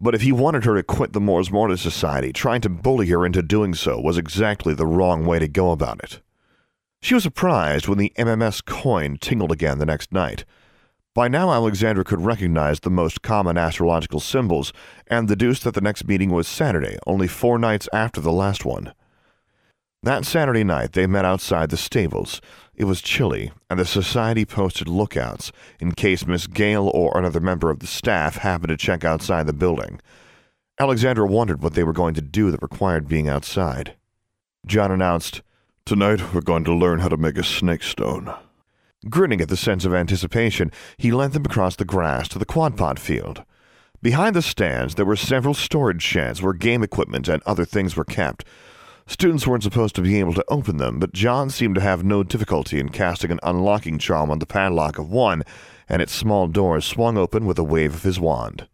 but 0.00 0.14
if 0.14 0.22
he 0.22 0.32
wanted 0.32 0.64
her 0.64 0.74
to 0.76 0.82
quit 0.82 1.12
the 1.12 1.20
Mors 1.20 1.50
Mortis 1.50 1.82
Society, 1.82 2.32
trying 2.32 2.62
to 2.62 2.70
bully 2.70 3.08
her 3.08 3.26
into 3.26 3.42
doing 3.42 3.74
so 3.74 4.00
was 4.00 4.16
exactly 4.16 4.72
the 4.72 4.86
wrong 4.86 5.26
way 5.26 5.38
to 5.38 5.46
go 5.46 5.72
about 5.72 6.02
it. 6.02 6.22
She 7.02 7.12
was 7.12 7.22
surprised 7.22 7.86
when 7.86 7.98
the 7.98 8.14
MMS 8.16 8.64
coin 8.64 9.18
tingled 9.20 9.52
again 9.52 9.76
the 9.76 9.84
next 9.84 10.10
night. 10.10 10.46
By 11.14 11.28
now, 11.28 11.52
Alexandra 11.52 12.02
could 12.02 12.22
recognize 12.22 12.80
the 12.80 12.88
most 12.88 13.20
common 13.20 13.58
astrological 13.58 14.20
symbols 14.20 14.72
and 15.06 15.28
deduced 15.28 15.64
that 15.64 15.74
the 15.74 15.82
next 15.82 16.08
meeting 16.08 16.30
was 16.30 16.48
Saturday, 16.48 16.96
only 17.06 17.28
four 17.28 17.58
nights 17.58 17.90
after 17.92 18.22
the 18.22 18.32
last 18.32 18.64
one. 18.64 18.94
That 20.04 20.26
Saturday 20.26 20.64
night, 20.64 20.92
they 20.92 21.06
met 21.06 21.24
outside 21.24 21.70
the 21.70 21.78
stables. 21.78 22.42
It 22.76 22.84
was 22.84 23.00
chilly, 23.00 23.52
and 23.70 23.80
the 23.80 23.86
society 23.86 24.44
posted 24.44 24.86
lookouts 24.86 25.50
in 25.80 25.92
case 25.92 26.26
Miss 26.26 26.46
Gale 26.46 26.90
or 26.92 27.16
another 27.16 27.40
member 27.40 27.70
of 27.70 27.78
the 27.78 27.86
staff 27.86 28.36
happened 28.36 28.68
to 28.68 28.76
check 28.76 29.02
outside 29.02 29.46
the 29.46 29.54
building. 29.54 30.02
Alexandra 30.78 31.26
wondered 31.26 31.62
what 31.62 31.72
they 31.72 31.84
were 31.84 31.94
going 31.94 32.12
to 32.12 32.20
do 32.20 32.50
that 32.50 32.60
required 32.60 33.08
being 33.08 33.30
outside. 33.30 33.94
John 34.66 34.90
announced, 34.90 35.40
Tonight 35.86 36.34
we're 36.34 36.42
going 36.42 36.64
to 36.64 36.74
learn 36.74 36.98
how 36.98 37.08
to 37.08 37.16
make 37.16 37.38
a 37.38 37.42
snake 37.42 37.82
stone. 37.82 38.30
Grinning 39.08 39.40
at 39.40 39.48
the 39.48 39.56
sense 39.56 39.86
of 39.86 39.94
anticipation, 39.94 40.70
he 40.98 41.12
led 41.12 41.32
them 41.32 41.46
across 41.46 41.76
the 41.76 41.86
grass 41.86 42.28
to 42.28 42.38
the 42.38 42.44
quodpot 42.44 42.98
field. 42.98 43.42
Behind 44.02 44.36
the 44.36 44.42
stands, 44.42 44.96
there 44.96 45.06
were 45.06 45.16
several 45.16 45.54
storage 45.54 46.02
sheds 46.02 46.42
where 46.42 46.52
game 46.52 46.82
equipment 46.82 47.26
and 47.26 47.42
other 47.46 47.64
things 47.64 47.96
were 47.96 48.04
kept. 48.04 48.44
Students 49.06 49.46
weren't 49.46 49.62
supposed 49.62 49.94
to 49.96 50.02
be 50.02 50.18
able 50.18 50.34
to 50.34 50.44
open 50.48 50.78
them, 50.78 50.98
but 50.98 51.12
John 51.12 51.50
seemed 51.50 51.74
to 51.74 51.80
have 51.80 52.02
no 52.02 52.22
difficulty 52.22 52.80
in 52.80 52.88
casting 52.88 53.30
an 53.30 53.40
unlocking 53.42 53.98
charm 53.98 54.30
on 54.30 54.38
the 54.38 54.46
padlock 54.46 54.98
of 54.98 55.10
one, 55.10 55.42
and 55.88 56.00
its 56.00 56.12
small 56.12 56.46
doors 56.46 56.86
swung 56.86 57.18
open 57.18 57.44
with 57.44 57.58
a 57.58 57.64
wave 57.64 57.94
of 57.94 58.02
his 58.02 58.18
wand. 58.18 58.66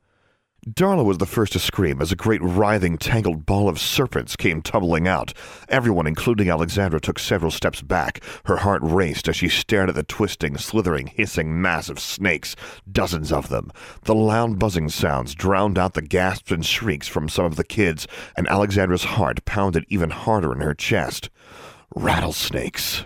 Darla 0.69 1.03
was 1.03 1.17
the 1.17 1.25
first 1.25 1.55
to 1.55 1.59
scream 1.59 2.03
as 2.03 2.13
a 2.13 2.17
great 2.17 2.43
writhing, 2.43 2.99
tangled 2.99 3.47
ball 3.47 3.67
of 3.67 3.81
serpents 3.81 4.37
came 4.37 4.61
tumbling 4.61 5.09
out. 5.09 5.33
Everyone, 5.71 6.07
including 6.07 6.51
Alexandra, 6.51 7.01
took 7.01 7.19
several 7.19 7.51
steps 7.51 7.81
back. 7.81 8.23
Her 8.45 8.59
heart 8.59 8.83
raced 8.85 9.27
as 9.27 9.37
she 9.37 9.49
stared 9.49 9.89
at 9.89 9.95
the 9.95 10.03
twisting, 10.03 10.59
slithering, 10.59 11.07
hissing 11.07 11.63
mass 11.63 11.89
of 11.89 11.99
snakes, 11.99 12.57
dozens 12.93 13.33
of 13.33 13.49
them. 13.49 13.73
The 14.03 14.15
loud 14.15 14.59
buzzing 14.59 14.91
sounds 14.91 15.35
drowned 15.35 15.79
out 15.79 15.95
the 15.95 16.03
gasps 16.03 16.53
and 16.53 16.65
shrieks 16.65 17.09
from 17.09 17.31
some 17.31 17.47
of 17.47 17.57
the 17.57 17.65
kids, 17.65 18.07
and 18.37 18.47
Alexandra's 18.49 19.05
heart 19.05 19.47
pounded 19.47 19.87
even 19.89 20.11
harder 20.11 20.53
in 20.53 20.61
her 20.61 20.75
chest. 20.75 21.31
Rattlesnakes. 21.97 23.05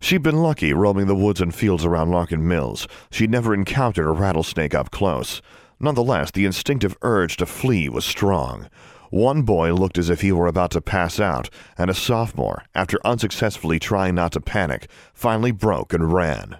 She'd 0.00 0.22
been 0.22 0.42
lucky 0.42 0.72
roaming 0.72 1.06
the 1.06 1.16
woods 1.16 1.40
and 1.40 1.52
fields 1.52 1.84
around 1.84 2.10
Larkin 2.10 2.46
Mills. 2.46 2.86
She'd 3.10 3.30
never 3.30 3.52
encountered 3.52 4.06
a 4.06 4.12
rattlesnake 4.12 4.74
up 4.74 4.92
close. 4.92 5.42
Nonetheless, 5.82 6.30
the 6.30 6.46
instinctive 6.46 6.96
urge 7.02 7.36
to 7.38 7.44
flee 7.44 7.88
was 7.88 8.04
strong. 8.04 8.70
One 9.10 9.42
boy 9.42 9.74
looked 9.74 9.98
as 9.98 10.08
if 10.08 10.20
he 10.20 10.30
were 10.30 10.46
about 10.46 10.70
to 10.70 10.80
pass 10.80 11.18
out, 11.18 11.50
and 11.76 11.90
a 11.90 11.94
sophomore, 11.94 12.62
after 12.72 12.98
unsuccessfully 13.04 13.80
trying 13.80 14.14
not 14.14 14.32
to 14.32 14.40
panic, 14.40 14.88
finally 15.12 15.50
broke 15.50 15.92
and 15.92 16.12
ran. 16.12 16.58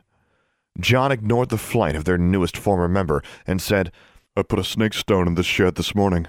John 0.79 1.13
ignored 1.13 1.51
the 1.51 1.57
flight 1.57 1.95
of 1.95 2.05
their 2.05 2.19
newest 2.19 2.57
former 2.57 2.89
member 2.89 3.23
and 3.47 3.63
said, 3.63 3.93
I 4.37 4.43
put 4.43 4.59
a 4.59 4.65
snake 4.65 4.93
stone 4.93 5.29
in 5.29 5.37
this 5.37 5.47
shed 5.47 5.77
this 5.77 5.95
morning. 5.95 6.27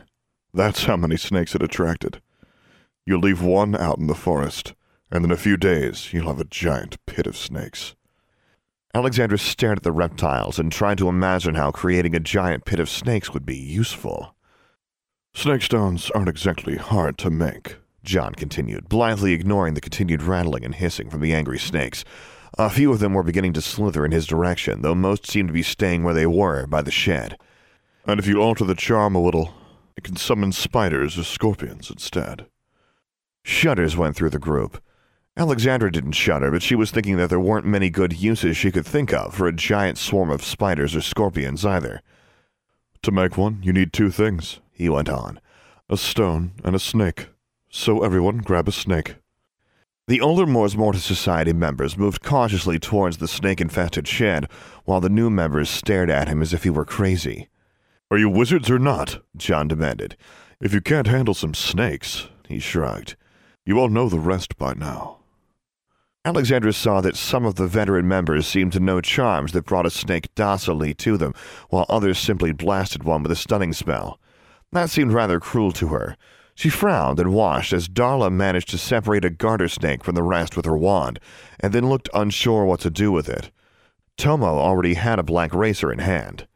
That's 0.54 0.84
how 0.84 0.96
many 0.96 1.18
snakes 1.18 1.56
it 1.56 1.64
attracted. 1.64 2.22
You'll 3.06 3.22
leave 3.22 3.42
one 3.42 3.76
out 3.76 3.98
in 3.98 4.08
the 4.08 4.14
forest, 4.14 4.76
and 5.10 5.26
in 5.26 5.32
a 5.32 5.38
few 5.38 5.58
days 5.58 6.14
you'll 6.14 6.28
have 6.28 6.40
a 6.40 6.46
giant 6.46 7.04
pit 7.08 7.26
of 7.26 7.36
snakes. 7.36 7.96
Alexandra 8.96 9.40
stared 9.40 9.80
at 9.80 9.84
the 9.84 9.92
reptiles 9.92 10.60
and 10.60 10.72
tried 10.72 11.00
to 11.00 11.10
imagine 11.10 11.56
how 11.56 11.72
creating 11.72 12.16
a 12.16 12.20
giant 12.20 12.64
pit 12.64 12.80
of 12.80 12.88
snakes 12.88 13.34
would 13.34 13.46
be 13.46 13.58
useful. 13.58 14.36
Snake 15.34 15.64
stones 15.64 16.12
aren't 16.12 16.30
exactly 16.30 16.76
hard 16.76 17.18
to 17.18 17.32
make, 17.32 17.78
John 18.04 18.36
continued, 18.36 18.88
blithely 18.90 19.34
ignoring 19.34 19.74
the 19.74 19.82
continued 19.82 20.22
rattling 20.22 20.64
and 20.64 20.76
hissing 20.76 21.10
from 21.10 21.22
the 21.22 21.34
angry 21.34 21.58
snakes. 21.58 22.06
A 22.60 22.70
few 22.70 22.92
of 22.92 23.00
them 23.00 23.16
were 23.16 23.24
beginning 23.24 23.54
to 23.54 23.62
slither 23.62 24.06
in 24.06 24.12
his 24.12 24.28
direction, 24.28 24.84
though 24.84 24.94
most 24.94 25.26
seemed 25.26 25.50
to 25.50 25.54
be 25.54 25.64
staying 25.64 26.04
where 26.04 26.14
they 26.14 26.28
were, 26.28 26.68
by 26.68 26.84
the 26.84 26.92
shed. 26.92 27.40
And 28.06 28.20
if 28.20 28.28
you 28.28 28.42
alter 28.44 28.64
the 28.64 28.76
charm 28.76 29.16
a 29.16 29.22
little, 29.22 29.56
it 29.98 30.04
can 30.04 30.18
summon 30.18 30.52
spiders 30.52 31.18
or 31.18 31.24
scorpions 31.24 31.90
instead. 31.90 32.46
Shudders 33.44 33.98
went 33.98 34.16
through 34.16 34.30
the 34.30 34.38
group. 34.38 34.80
Alexandra 35.36 35.92
didn't 35.92 36.12
shudder, 36.12 36.52
but 36.52 36.62
she 36.62 36.76
was 36.76 36.92
thinking 36.92 37.18
that 37.18 37.30
there 37.30 37.40
weren't 37.40 37.66
many 37.66 37.90
good 37.90 38.14
uses 38.14 38.56
she 38.56 38.72
could 38.72 38.86
think 38.86 39.12
of 39.12 39.34
for 39.34 39.48
a 39.48 39.54
giant 39.54 39.98
swarm 39.98 40.30
of 40.30 40.44
spiders 40.44 40.96
or 40.96 41.02
scorpions 41.02 41.66
either. 41.66 42.02
To 43.02 43.12
make 43.12 43.36
one, 43.36 43.60
you 43.64 43.74
need 43.74 43.92
two 43.92 44.12
things, 44.12 44.60
he 44.72 44.90
went 44.90 45.10
on 45.10 45.40
a 45.90 45.98
stone 45.98 46.52
and 46.64 46.76
a 46.76 46.80
snake. 46.80 47.28
So 47.70 48.04
everyone 48.04 48.38
grab 48.38 48.68
a 48.68 48.72
snake. 48.72 49.16
The 50.08 50.22
older 50.22 50.46
Mors 50.46 50.78
Mortis 50.78 51.04
Society 51.04 51.54
members 51.54 51.98
moved 51.98 52.22
cautiously 52.22 52.80
towards 52.80 53.18
the 53.18 53.28
snake 53.28 53.60
infested 53.60 54.08
shed, 54.08 54.48
while 54.86 55.02
the 55.02 55.10
new 55.10 55.30
members 55.30 55.70
stared 55.70 56.10
at 56.10 56.28
him 56.28 56.42
as 56.42 56.54
if 56.54 56.64
he 56.64 56.70
were 56.70 56.86
crazy. 56.86 57.50
Are 58.12 58.18
you 58.18 58.30
wizards 58.30 58.70
or 58.70 58.80
not? 58.80 59.24
John 59.36 59.68
demanded. 59.68 60.16
If 60.62 60.74
you 60.74 60.82
can't 60.82 61.08
handle 61.08 61.34
some 61.34 61.54
snakes, 61.54 62.28
he 62.48 62.60
shrugged. 62.60 63.16
You 63.66 63.80
all 63.80 63.90
know 63.90 64.10
the 64.10 64.20
rest 64.20 64.58
by 64.58 64.74
now. 64.74 65.20
Alexandra 66.26 66.72
saw 66.72 67.02
that 67.02 67.18
some 67.18 67.46
of 67.46 67.56
the 67.56 67.68
veteran 67.68 68.08
members 68.08 68.48
seemed 68.48 68.72
to 68.72 68.80
know 68.80 69.02
charms 69.02 69.52
that 69.52 69.66
brought 69.66 69.86
a 69.86 69.90
snake 69.90 70.34
docilely 70.36 70.94
to 70.94 71.18
them, 71.18 71.34
while 71.70 71.86
others 71.90 72.18
simply 72.18 72.54
blasted 72.54 73.04
one 73.04 73.22
with 73.22 73.32
a 73.34 73.36
stunning 73.36 73.74
spell. 73.74 74.22
That 74.72 74.90
seemed 74.90 75.12
rather 75.12 75.42
cruel 75.42 75.74
to 75.74 75.88
her. 75.90 76.16
She 76.56 76.70
frowned 76.70 77.20
and 77.20 77.34
watched 77.34 77.74
as 77.74 77.90
Darla 77.90 78.32
managed 78.32 78.70
to 78.70 78.78
separate 78.78 79.26
a 79.26 79.30
garter 79.30 79.68
snake 79.68 80.02
from 80.02 80.16
the 80.16 80.24
rest 80.24 80.56
with 80.56 80.64
her 80.66 80.78
wand, 80.78 81.20
and 81.60 81.74
then 81.74 81.90
looked 81.90 82.08
unsure 82.14 82.64
what 82.64 82.80
to 82.82 82.90
do 82.90 83.12
with 83.12 83.28
it. 83.28 83.52
Tomo 84.18 84.46
already 84.46 84.94
had 84.94 85.20
a 85.20 85.24
black 85.24 85.54
racer 85.54 85.92
in 85.92 86.00
hand. 86.00 86.48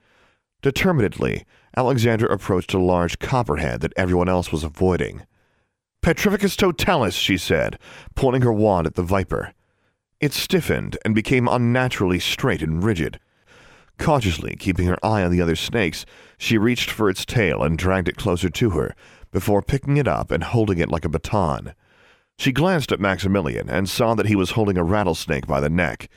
Determinedly, 0.61 1.43
Alexandra 1.75 2.31
approached 2.31 2.73
a 2.73 2.79
large 2.79 3.19
copperhead 3.19 3.81
that 3.81 3.93
everyone 3.97 4.29
else 4.29 4.49
was 4.49 4.63
avoiding. 4.63 5.23
Petrificus 6.01 6.55
totalis, 6.55 7.15
she 7.15 7.37
said, 7.37 7.77
pointing 8.15 8.43
her 8.43 8.53
wand 8.53 8.87
at 8.87 8.95
the 8.95 9.03
viper. 9.03 9.51
It 10.19 10.33
stiffened 10.33 10.97
and 11.05 11.13
became 11.13 11.47
unnaturally 11.47 12.19
straight 12.19 12.63
and 12.63 12.83
rigid. 12.83 13.19
Cautiously 13.99 14.55
keeping 14.55 14.87
her 14.87 14.97
eye 15.05 15.23
on 15.23 15.31
the 15.31 15.41
other 15.41 15.55
snakes, 15.55 16.05
she 16.39 16.57
reached 16.57 16.89
for 16.89 17.07
its 17.07 17.23
tail 17.23 17.61
and 17.61 17.77
dragged 17.77 18.07
it 18.07 18.17
closer 18.17 18.49
to 18.49 18.71
her, 18.71 18.95
before 19.31 19.61
picking 19.61 19.97
it 19.97 20.07
up 20.07 20.31
and 20.31 20.43
holding 20.43 20.79
it 20.79 20.89
like 20.89 21.05
a 21.05 21.09
baton. 21.09 21.75
She 22.39 22.51
glanced 22.51 22.91
at 22.91 22.99
Maximilian 22.99 23.69
and 23.69 23.87
saw 23.87 24.15
that 24.15 24.25
he 24.25 24.35
was 24.35 24.51
holding 24.51 24.77
a 24.77 24.83
rattlesnake 24.83 25.45
by 25.45 25.59
the 25.59 25.69
neck. 25.69 26.09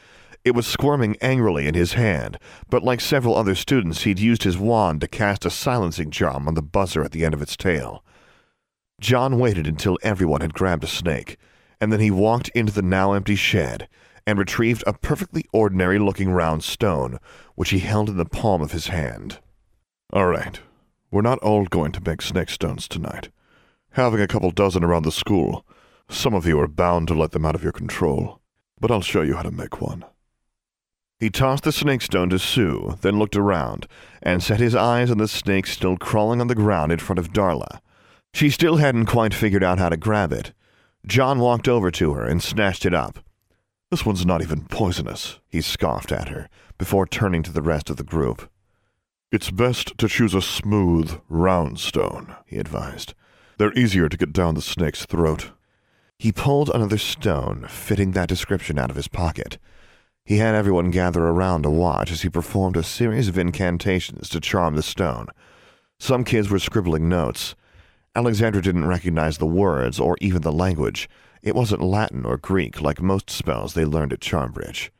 It 0.44 0.54
was 0.54 0.66
squirming 0.66 1.16
angrily 1.20 1.66
in 1.66 1.74
his 1.74 1.92
hand, 1.92 2.38
but 2.70 2.82
like 2.82 3.02
several 3.02 3.36
other 3.36 3.54
students, 3.54 4.02
he'd 4.02 4.18
used 4.18 4.44
his 4.44 4.56
wand 4.56 5.02
to 5.02 5.08
cast 5.08 5.44
a 5.44 5.50
silencing 5.50 6.10
charm 6.10 6.48
on 6.48 6.54
the 6.54 6.62
buzzer 6.62 7.04
at 7.04 7.12
the 7.12 7.26
end 7.26 7.34
of 7.34 7.42
its 7.42 7.56
tail. 7.56 8.02
John 8.98 9.38
waited 9.38 9.66
until 9.66 9.98
everyone 10.02 10.40
had 10.40 10.54
grabbed 10.54 10.84
a 10.84 10.86
snake 10.86 11.36
and 11.80 11.92
then 11.92 12.00
he 12.00 12.10
walked 12.10 12.48
into 12.50 12.72
the 12.72 12.82
now 12.82 13.12
empty 13.12 13.34
shed 13.34 13.88
and 14.26 14.38
retrieved 14.38 14.84
a 14.86 14.92
perfectly 14.92 15.44
ordinary 15.52 15.98
looking 15.98 16.30
round 16.30 16.62
stone, 16.62 17.18
which 17.54 17.70
he 17.70 17.78
held 17.78 18.08
in 18.08 18.16
the 18.16 18.24
palm 18.24 18.60
of 18.62 18.72
his 18.72 18.88
hand. 18.88 19.38
All 20.12 20.26
right, 20.26 20.60
we're 21.10 21.22
not 21.22 21.38
all 21.38 21.64
going 21.66 21.92
to 21.92 22.02
make 22.04 22.22
snake 22.22 22.50
stones 22.50 22.86
tonight. 22.86 23.30
Having 23.92 24.20
a 24.20 24.28
couple 24.28 24.50
dozen 24.50 24.84
around 24.84 25.04
the 25.04 25.12
school, 25.12 25.66
some 26.08 26.34
of 26.34 26.46
you 26.46 26.60
are 26.60 26.68
bound 26.68 27.08
to 27.08 27.14
let 27.14 27.32
them 27.32 27.44
out 27.44 27.54
of 27.54 27.62
your 27.62 27.72
control, 27.72 28.40
but 28.78 28.90
I'll 28.90 29.00
show 29.00 29.22
you 29.22 29.34
how 29.34 29.42
to 29.42 29.50
make 29.50 29.80
one. 29.80 30.04
He 31.18 31.28
tossed 31.28 31.64
the 31.64 31.72
snake 31.72 32.00
stone 32.02 32.30
to 32.30 32.38
Sue, 32.38 32.96
then 33.02 33.18
looked 33.18 33.36
around, 33.36 33.86
and 34.22 34.42
set 34.42 34.58
his 34.58 34.74
eyes 34.74 35.10
on 35.10 35.18
the 35.18 35.28
snake 35.28 35.66
still 35.66 35.96
crawling 35.96 36.40
on 36.40 36.46
the 36.46 36.54
ground 36.54 36.92
in 36.92 36.98
front 36.98 37.18
of 37.18 37.32
Darla. 37.32 37.80
She 38.32 38.48
still 38.48 38.76
hadn't 38.76 39.06
quite 39.06 39.34
figured 39.34 39.62
out 39.62 39.78
how 39.78 39.90
to 39.90 39.96
grab 39.96 40.32
it, 40.32 40.52
John 41.06 41.38
walked 41.38 41.68
over 41.68 41.90
to 41.90 42.14
her 42.14 42.24
and 42.24 42.42
snatched 42.42 42.84
it 42.84 42.94
up. 42.94 43.18
This 43.90 44.06
one's 44.06 44.24
not 44.24 44.42
even 44.42 44.66
poisonous, 44.66 45.40
he 45.48 45.60
scoffed 45.60 46.12
at 46.12 46.28
her, 46.28 46.48
before 46.78 47.06
turning 47.06 47.42
to 47.42 47.52
the 47.52 47.62
rest 47.62 47.90
of 47.90 47.96
the 47.96 48.04
group. 48.04 48.48
It's 49.32 49.50
best 49.50 49.96
to 49.98 50.08
choose 50.08 50.34
a 50.34 50.42
smooth, 50.42 51.20
round 51.28 51.78
stone, 51.78 52.34
he 52.46 52.58
advised. 52.58 53.14
They're 53.58 53.72
easier 53.78 54.08
to 54.08 54.16
get 54.16 54.32
down 54.32 54.54
the 54.54 54.62
snake's 54.62 55.06
throat. 55.06 55.50
He 56.18 56.32
pulled 56.32 56.70
another 56.70 56.98
stone, 56.98 57.66
fitting 57.68 58.12
that 58.12 58.28
description 58.28 58.78
out 58.78 58.90
of 58.90 58.96
his 58.96 59.08
pocket. 59.08 59.58
He 60.24 60.38
had 60.38 60.54
everyone 60.54 60.90
gather 60.90 61.24
around 61.24 61.62
to 61.62 61.70
watch 61.70 62.10
as 62.10 62.22
he 62.22 62.28
performed 62.28 62.76
a 62.76 62.82
series 62.82 63.26
of 63.26 63.38
incantations 63.38 64.28
to 64.28 64.40
charm 64.40 64.76
the 64.76 64.82
stone. 64.82 65.28
Some 65.98 66.24
kids 66.24 66.50
were 66.50 66.58
scribbling 66.58 67.08
notes. 67.08 67.54
Alexandra 68.16 68.60
didn't 68.60 68.86
recognize 68.86 69.38
the 69.38 69.46
words 69.46 70.00
or 70.00 70.16
even 70.20 70.42
the 70.42 70.52
language, 70.52 71.08
it 71.42 71.54
wasn't 71.54 71.80
Latin 71.80 72.24
or 72.24 72.36
Greek 72.36 72.80
like 72.80 73.00
most 73.00 73.30
spells 73.30 73.74
they 73.74 73.84
learned 73.84 74.12
at 74.12 74.20
Charmbridge. 74.20 74.90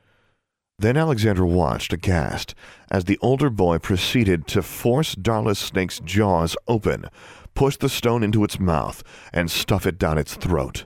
Then 0.79 0.97
Alexandra 0.97 1.45
watched, 1.45 1.93
aghast, 1.93 2.55
as 2.89 3.05
the 3.05 3.19
older 3.21 3.49
boy 3.49 3.77
proceeded 3.79 4.47
to 4.47 4.63
force 4.63 5.13
Darla 5.13 5.55
Snake's 5.55 5.99
jaws 5.99 6.55
open, 6.67 7.05
push 7.53 7.77
the 7.77 7.89
stone 7.89 8.23
into 8.23 8.43
its 8.43 8.59
mouth, 8.59 9.03
and 9.33 9.51
stuff 9.51 9.85
it 9.85 9.99
down 9.99 10.17
its 10.17 10.35
throat. 10.35 10.85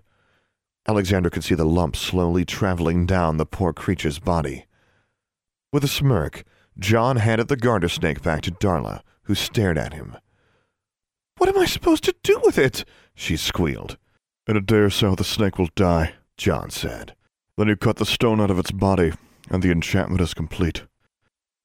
Alexandra 0.87 1.31
could 1.31 1.43
see 1.43 1.55
the 1.55 1.63
lump 1.63 1.95
slowly 1.95 2.43
traveling 2.43 3.05
down 3.05 3.37
the 3.37 3.45
poor 3.45 3.71
creature's 3.71 4.19
body. 4.19 4.65
With 5.71 5.83
a 5.83 5.87
smirk, 5.87 6.43
John 6.77 7.17
handed 7.17 7.47
the 7.47 7.55
garter 7.55 7.87
snake 7.87 8.21
back 8.21 8.41
to 8.41 8.51
Darla, 8.51 9.01
who 9.23 9.35
stared 9.35 9.77
at 9.77 9.93
him. 9.93 10.17
What 11.45 11.55
am 11.55 11.61
I 11.61 11.67
supposed 11.67 12.03
to 12.05 12.15
do 12.23 12.41
with 12.43 12.57
it? 12.57 12.85
she 13.13 13.37
squealed. 13.37 13.99
In 14.47 14.57
a 14.57 14.61
day 14.61 14.77
or 14.77 14.89
so, 14.89 15.13
the 15.13 15.23
snake 15.23 15.59
will 15.59 15.69
die, 15.75 16.15
John 16.37 16.71
said. 16.71 17.13
Then 17.55 17.67
you 17.67 17.75
cut 17.75 17.97
the 17.97 18.03
stone 18.05 18.41
out 18.41 18.49
of 18.49 18.57
its 18.57 18.71
body, 18.71 19.13
and 19.51 19.61
the 19.61 19.69
enchantment 19.69 20.21
is 20.21 20.33
complete. 20.33 20.85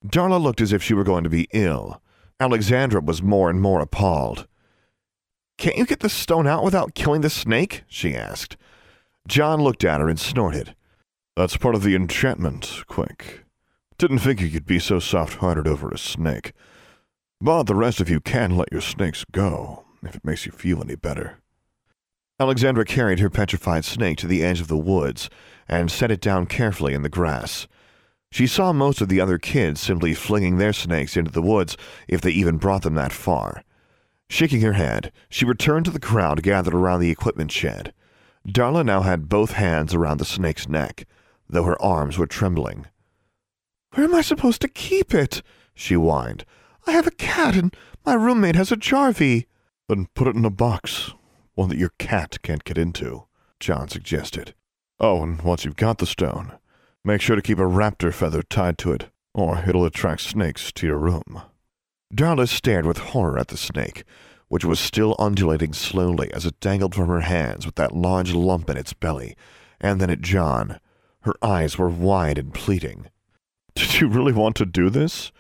Darla 0.05 0.39
looked 0.39 0.61
as 0.61 0.75
if 0.75 0.83
she 0.83 0.93
were 0.93 1.03
going 1.03 1.25
to 1.25 1.31
be 1.31 1.49
ill. 1.55 2.03
Alexandra 2.39 3.01
was 3.01 3.23
more 3.23 3.49
and 3.49 3.63
more 3.63 3.81
appalled. 3.81 4.47
Can't 5.57 5.79
you 5.79 5.87
get 5.87 6.01
the 6.01 6.11
stone 6.11 6.47
out 6.47 6.63
without 6.63 6.95
killing 6.95 7.23
the 7.23 7.31
snake? 7.31 7.85
she 7.89 8.15
asked. 8.15 8.59
John 9.27 9.63
looked 9.63 9.83
at 9.83 10.03
her 10.03 10.11
and 10.11 10.21
snorted. 10.21 10.75
That's 11.39 11.57
part 11.57 11.75
of 11.75 11.85
the 11.85 11.95
enchantment, 11.95 12.85
Quick. 12.87 13.45
Didn't 13.97 14.19
think 14.19 14.43
you'd 14.43 14.67
be 14.67 14.79
so 14.79 14.99
soft 14.99 15.37
hearted 15.37 15.67
over 15.67 15.89
a 15.89 15.97
snake. 15.97 16.53
But 17.41 17.65
the 17.65 17.75
rest 17.75 18.01
of 18.01 18.11
you 18.11 18.21
can 18.21 18.57
let 18.57 18.71
your 18.71 18.83
snakes 18.83 19.25
go, 19.33 19.85
if 20.03 20.15
it 20.15 20.25
makes 20.25 20.45
you 20.45 20.53
feel 20.53 20.83
any 20.83 20.95
better. 20.95 21.39
Alexandra 22.39 22.85
carried 22.85 23.19
her 23.21 23.31
petrified 23.31 23.85
snake 23.85 24.19
to 24.19 24.27
the 24.27 24.43
edge 24.43 24.61
of 24.61 24.69
the 24.69 24.77
woods 24.77 25.31
and 25.67 25.91
set 25.91 26.11
it 26.11 26.21
down 26.21 26.47
carefully 26.47 26.93
in 26.93 27.03
the 27.03 27.09
grass. 27.09 27.67
She 28.31 28.47
saw 28.47 28.73
most 28.73 29.01
of 29.01 29.09
the 29.09 29.21
other 29.21 29.39
kids 29.39 29.81
simply 29.81 30.15
flinging 30.15 30.59
their 30.59 30.73
snakes 30.73 31.17
into 31.17 31.31
the 31.31 31.43
woods 31.43 31.77
if 32.09 32.21
they 32.21 32.31
even 32.31 32.59
brought 32.59 32.83
them 32.83 32.95
that 32.95 33.13
far. 33.13 33.65
Shaking 34.29 34.61
her 34.61 34.75
head, 34.75 35.11
she 35.29 35.45
returned 35.45 35.87
to 35.87 35.91
the 35.91 35.99
crowd 35.99 36.43
gathered 36.43 36.75
around 36.75 37.01
the 37.01 37.11
equipment 37.11 37.51
shed. 37.51 37.93
Darla 38.47 38.85
now 38.85 39.01
had 39.01 39.29
both 39.29 39.53
hands 39.53 39.95
around 39.95 40.19
the 40.19 40.25
snake's 40.25 40.69
neck, 40.69 41.07
though 41.49 41.65
her 41.65 41.81
arms 41.83 42.17
were 42.17 42.27
trembling. 42.27 42.87
Where 43.95 44.07
am 44.07 44.15
I 44.15 44.21
supposed 44.21 44.61
to 44.61 44.69
keep 44.69 45.15
it? 45.15 45.43
she 45.75 45.95
whined. 45.95 46.45
I 46.87 46.93
have 46.93 47.07
a 47.07 47.13
cat, 47.13 47.57
and 47.57 47.75
my 48.05 48.15
roommate 48.15 48.57
has 48.57 48.73
a 48.73 48.77
Jarvie. 48.77 49.47
Then 49.89 50.09
put 50.15 50.29
it 50.29 50.37
in 50.37 50.45
a 50.45 50.51
box, 50.51 51.13
one 51.55 51.69
that 51.69 51.79
your 51.79 51.93
cat 51.99 52.39
can't 52.43 52.65
get 52.65 52.79
into, 52.79 53.25
John 53.59 53.89
suggested. 53.89 54.55
Oh, 54.99 55.23
and 55.23 55.43
once 55.43 55.65
you've 55.65 55.77
got 55.77 55.99
the 55.99 56.07
stone, 56.07 56.53
make 57.05 57.21
sure 57.21 57.37
to 57.37 57.43
keep 57.43 57.59
a 57.59 57.63
raptor 57.63 58.13
feather 58.13 58.43
tied 58.43 58.79
to 58.79 58.93
it, 58.93 59.11
or 59.35 59.65
it'll 59.67 59.85
attract 59.85 60.23
snakes 60.23 60.73
to 60.73 60.87
your 60.87 60.99
room. 60.99 61.43
Darla 62.15 62.49
stared 62.49 62.87
with 62.87 62.99
horror 62.99 63.39
at 63.39 63.49
the 63.49 63.57
snake, 63.57 64.05
which 64.49 64.65
was 64.65 64.81
still 64.81 65.15
undulating 65.19 65.73
slowly 65.73 66.33
as 66.33 66.45
it 66.45 66.59
dangled 66.61 66.95
from 66.95 67.09
her 67.09 67.21
hands 67.21 67.65
with 67.65 67.77
that 67.77 67.95
large 67.95 68.33
lump 68.35 68.69
in 68.69 68.77
its 68.77 68.93
belly, 68.93 69.37
and 69.81 70.01
then 70.01 70.11
at 70.11 70.21
John. 70.21 70.81
Her 71.23 71.35
eyes 71.43 71.77
were 71.77 71.89
wide 71.89 72.39
and 72.39 72.53
pleading. 72.53 73.07
Did 73.75 74.01
you 74.01 74.09
really 74.09 74.33
want 74.33 74.57
to 74.57 74.67
do 74.67 74.91
this? 74.91 75.33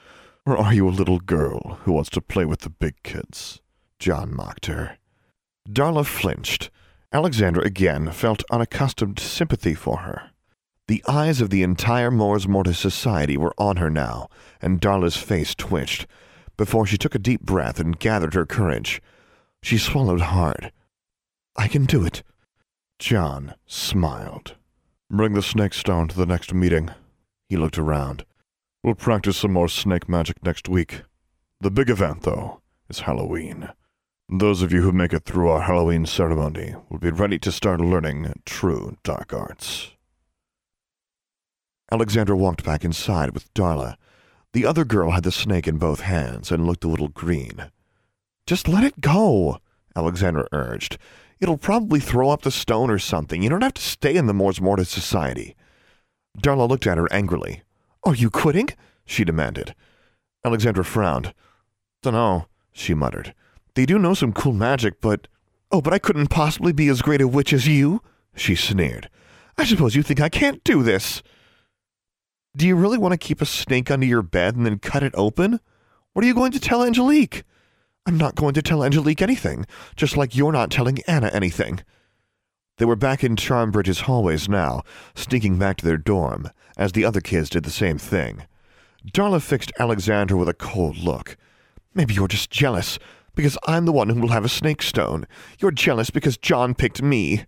Or 0.46 0.57
are 0.57 0.72
you 0.72 0.88
a 0.88 0.90
little 0.90 1.20
girl 1.20 1.79
who 1.83 1.92
wants 1.92 2.11
to 2.11 2.20
play 2.20 2.44
with 2.44 2.61
the 2.61 2.70
big 2.70 3.03
kids? 3.03 3.61
John 3.98 4.35
mocked 4.35 4.66
her. 4.66 4.96
Darla 5.68 6.07
flinched. 6.07 6.70
Alexandra 7.12 7.64
again 7.64 8.11
felt 8.11 8.44
unaccustomed 8.50 9.18
sympathy 9.18 9.74
for 9.74 9.98
her. 9.98 10.31
The 10.88 11.05
eyes 11.07 11.40
of 11.40 11.50
the 11.50 11.62
entire 11.62 12.11
Mors 12.11 12.48
Mortis 12.48 12.79
society 12.79 13.37
were 13.37 13.55
on 13.59 13.76
her 13.76 13.90
now, 13.90 14.29
and 14.61 14.81
Darla's 14.81 15.16
face 15.16 15.55
twitched, 15.55 16.07
before 16.57 16.87
she 16.87 16.98
took 16.98 17.14
a 17.14 17.18
deep 17.18 17.42
breath 17.42 17.79
and 17.79 17.98
gathered 17.98 18.35
her 18.35 18.46
courage. 18.46 19.00
She 19.62 19.79
swallowed 19.79 20.20
hard. 20.20 20.72
I 21.57 21.68
can 21.68 21.85
do 21.85 22.05
it. 22.05 22.22
John 22.98 23.55
smiled. 23.66 24.57
Bring 25.11 25.35
the 25.35 25.42
snake 25.42 25.74
stone 25.74 26.09
to 26.09 26.16
the 26.16 26.26
next 26.26 26.55
meeting. 26.55 26.90
He 27.48 27.57
looked 27.57 27.79
around. 27.79 28.24
We'll 28.83 28.95
practice 28.95 29.37
some 29.37 29.53
more 29.53 29.69
snake 29.69 30.09
magic 30.09 30.43
next 30.43 30.66
week. 30.66 31.03
The 31.61 31.71
big 31.71 31.90
event, 31.90 32.23
though, 32.23 32.62
is 32.88 33.01
Halloween. 33.01 33.69
Those 34.31 34.62
of 34.62 34.73
you 34.73 34.81
who 34.81 34.93
make 34.93 35.12
it 35.12 35.25
through 35.25 35.51
our 35.51 35.61
Halloween 35.61 36.07
ceremony 36.07 36.75
will 36.88 36.99
be 36.99 37.11
ready 37.11 37.38
to 37.40 37.53
start 37.53 37.83
learning 37.83 38.33
true 38.47 38.97
dark 39.03 39.35
arts. 39.35 39.90
Alexandra 41.93 42.35
walked 42.35 42.64
back 42.64 42.83
inside 42.83 43.33
with 43.33 43.53
Darla. 43.53 43.97
The 44.55 44.64
other 44.64 44.87
girl 44.87 45.11
had 45.11 45.25
the 45.25 45.33
snake 45.33 45.69
in 45.69 45.77
both 45.77 46.01
hands 46.01 46.51
and 46.51 46.66
looked 46.66 46.85
a 46.85 46.88
little 46.88 47.09
green. 47.09 47.71
Just 48.47 48.66
let 48.66 48.85
it 48.85 49.03
go, 49.03 49.59
Alexandra 49.95 50.47
urged. 50.53 50.97
It'll 51.38 51.59
probably 51.59 52.01
throw 52.01 52.31
up 52.31 52.43
the 52.43 52.51
stone 52.51 52.90
or 52.90 52.99
something. 52.99 53.43
You 53.43 53.51
don't 53.51 53.62
have 53.62 53.75
to 53.75 53.83
stay 53.83 54.16
in 54.16 54.27
the 54.27 54.33
Mors 54.33 54.59
Mortis 54.59 54.88
Society. 54.88 55.55
Darla 56.38 56.66
looked 56.66 56.87
at 56.87 56.97
her 56.97 57.12
angrily. 57.12 57.62
Are 58.05 58.15
you 58.15 58.31
quitting? 58.31 58.69
she 59.05 59.25
demanded. 59.25 59.75
Alexandra 60.45 60.85
frowned. 60.85 61.35
Dunno, 62.03 62.49
she 62.73 62.95
muttered. 62.95 63.35
They 63.75 63.87
do 63.87 63.99
know 63.99 64.15
some 64.15 64.33
cool 64.33 64.53
magic, 64.53 65.01
but. 65.01 65.29
Oh, 65.71 65.81
but 65.81 65.93
I 65.93 65.99
couldn't 65.99 66.29
possibly 66.29 66.73
be 66.73 66.89
as 66.89 67.03
great 67.03 67.21
a 67.21 67.29
witch 67.29 67.53
as 67.53 67.69
you, 67.69 68.03
she 68.35 68.55
sneered. 68.55 69.09
I 69.57 69.65
suppose 69.65 69.95
you 69.95 70.03
think 70.03 70.21
I 70.21 70.29
can't 70.29 70.65
do 70.65 70.83
this. 70.83 71.23
Do 72.57 72.67
you 72.67 72.75
really 72.75 72.99
want 72.99 73.13
to 73.13 73.19
keep 73.19 73.41
a 73.41 73.47
snake 73.47 73.91
under 73.91 74.07
your 74.07 74.23
bed 74.23 74.57
and 74.57 74.67
then 74.67 74.79
cut 74.79 75.03
it 75.03 75.15
open? 75.17 75.61
What 76.13 76.25
are 76.25 76.29
you 76.29 76.35
going 76.35 76.53
to 76.53 76.61
tell 76.61 76.83
Angelique? 76.83 77.45
I'm 78.07 78.17
not 78.17 78.35
going 78.35 78.55
to 78.55 78.63
tell 78.63 78.83
Angelique 78.83 79.23
anything, 79.23 79.67
just 79.95 80.17
like 80.17 80.35
you're 80.35 80.51
not 80.51 80.71
telling 80.71 80.99
Anna 81.07 81.29
anything. 81.33 81.83
They 82.81 82.87
were 82.87 82.97
back 82.97 83.23
in 83.23 83.37
Charmbridge's 83.37 84.01
hallways 84.01 84.49
now, 84.49 84.85
sneaking 85.14 85.59
back 85.59 85.77
to 85.77 85.85
their 85.85 85.99
dorm, 85.99 86.49
as 86.79 86.93
the 86.93 87.05
other 87.05 87.21
kids 87.21 87.51
did 87.51 87.64
the 87.64 87.71
same 87.71 87.99
thing. 87.99 88.47
Darla 89.07 89.43
fixed 89.43 89.71
Alexandra 89.79 90.38
with 90.38 90.49
a 90.49 90.55
cold 90.55 90.97
look. 90.97 91.37
Maybe 91.93 92.14
you're 92.14 92.27
just 92.27 92.51
jealous 92.51 92.99
because 93.35 93.59
I'm 93.66 93.85
the 93.85 93.93
one 93.93 94.09
who 94.09 94.19
will 94.19 94.31
have 94.31 94.47
a 94.47 94.49
snake 94.49 94.81
stone. 94.81 95.27
You're 95.59 95.73
jealous 95.73 96.09
because 96.09 96.38
John 96.38 96.75
picked 96.75 97.03
me. 97.03 97.45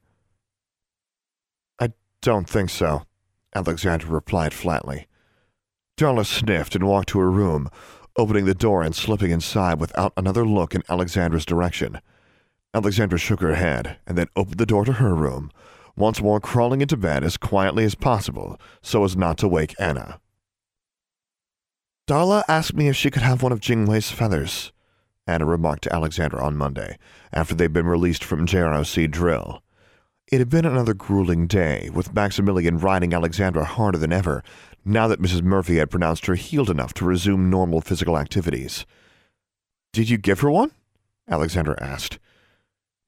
I 1.80 1.92
don't 2.20 2.46
think 2.46 2.68
so, 2.68 3.04
Alexandra 3.54 4.10
replied 4.10 4.52
flatly. 4.52 5.06
Darla 5.96 6.26
sniffed 6.26 6.74
and 6.74 6.86
walked 6.86 7.08
to 7.08 7.20
her 7.20 7.30
room, 7.30 7.70
opening 8.18 8.44
the 8.44 8.54
door 8.54 8.82
and 8.82 8.94
slipping 8.94 9.30
inside 9.30 9.80
without 9.80 10.12
another 10.14 10.44
look 10.44 10.74
in 10.74 10.82
Alexandra's 10.90 11.46
direction. 11.46 12.02
Alexandra 12.74 13.18
shook 13.18 13.40
her 13.40 13.54
head 13.54 13.98
and 14.06 14.16
then 14.16 14.28
opened 14.34 14.58
the 14.58 14.66
door 14.66 14.84
to 14.84 14.94
her 14.94 15.14
room, 15.14 15.50
once 15.96 16.22
more 16.22 16.40
crawling 16.40 16.80
into 16.80 16.96
bed 16.96 17.22
as 17.22 17.36
quietly 17.36 17.84
as 17.84 17.94
possible 17.94 18.58
so 18.80 19.04
as 19.04 19.16
not 19.16 19.36
to 19.38 19.48
wake 19.48 19.74
Anna. 19.78 20.20
Darla 22.08 22.42
asked 22.48 22.74
me 22.74 22.88
if 22.88 22.96
she 22.96 23.10
could 23.10 23.22
have 23.22 23.42
one 23.42 23.52
of 23.52 23.60
Jingwei's 23.60 24.10
feathers. 24.10 24.72
Anna 25.26 25.44
remarked 25.44 25.84
to 25.84 25.94
Alexandra 25.94 26.44
on 26.44 26.56
Monday, 26.56 26.98
after 27.32 27.54
they'd 27.54 27.72
been 27.72 27.86
released 27.86 28.24
from 28.24 28.46
JROC 28.46 29.10
drill. 29.10 29.62
It 30.32 30.38
had 30.38 30.48
been 30.48 30.64
another 30.64 30.94
grueling 30.94 31.46
day, 31.46 31.90
with 31.92 32.14
Maximilian 32.14 32.78
riding 32.78 33.14
Alexandra 33.14 33.64
harder 33.64 33.98
than 33.98 34.12
ever, 34.12 34.42
now 34.84 35.06
that 35.06 35.20
Mrs. 35.20 35.42
Murphy 35.42 35.76
had 35.76 35.90
pronounced 35.90 36.26
her 36.26 36.34
healed 36.34 36.70
enough 36.70 36.92
to 36.94 37.04
resume 37.04 37.50
normal 37.50 37.80
physical 37.80 38.18
activities. 38.18 38.84
Did 39.92 40.08
you 40.08 40.16
give 40.16 40.40
her 40.40 40.50
one? 40.50 40.72
Alexandra 41.28 41.80
asked. 41.80 42.18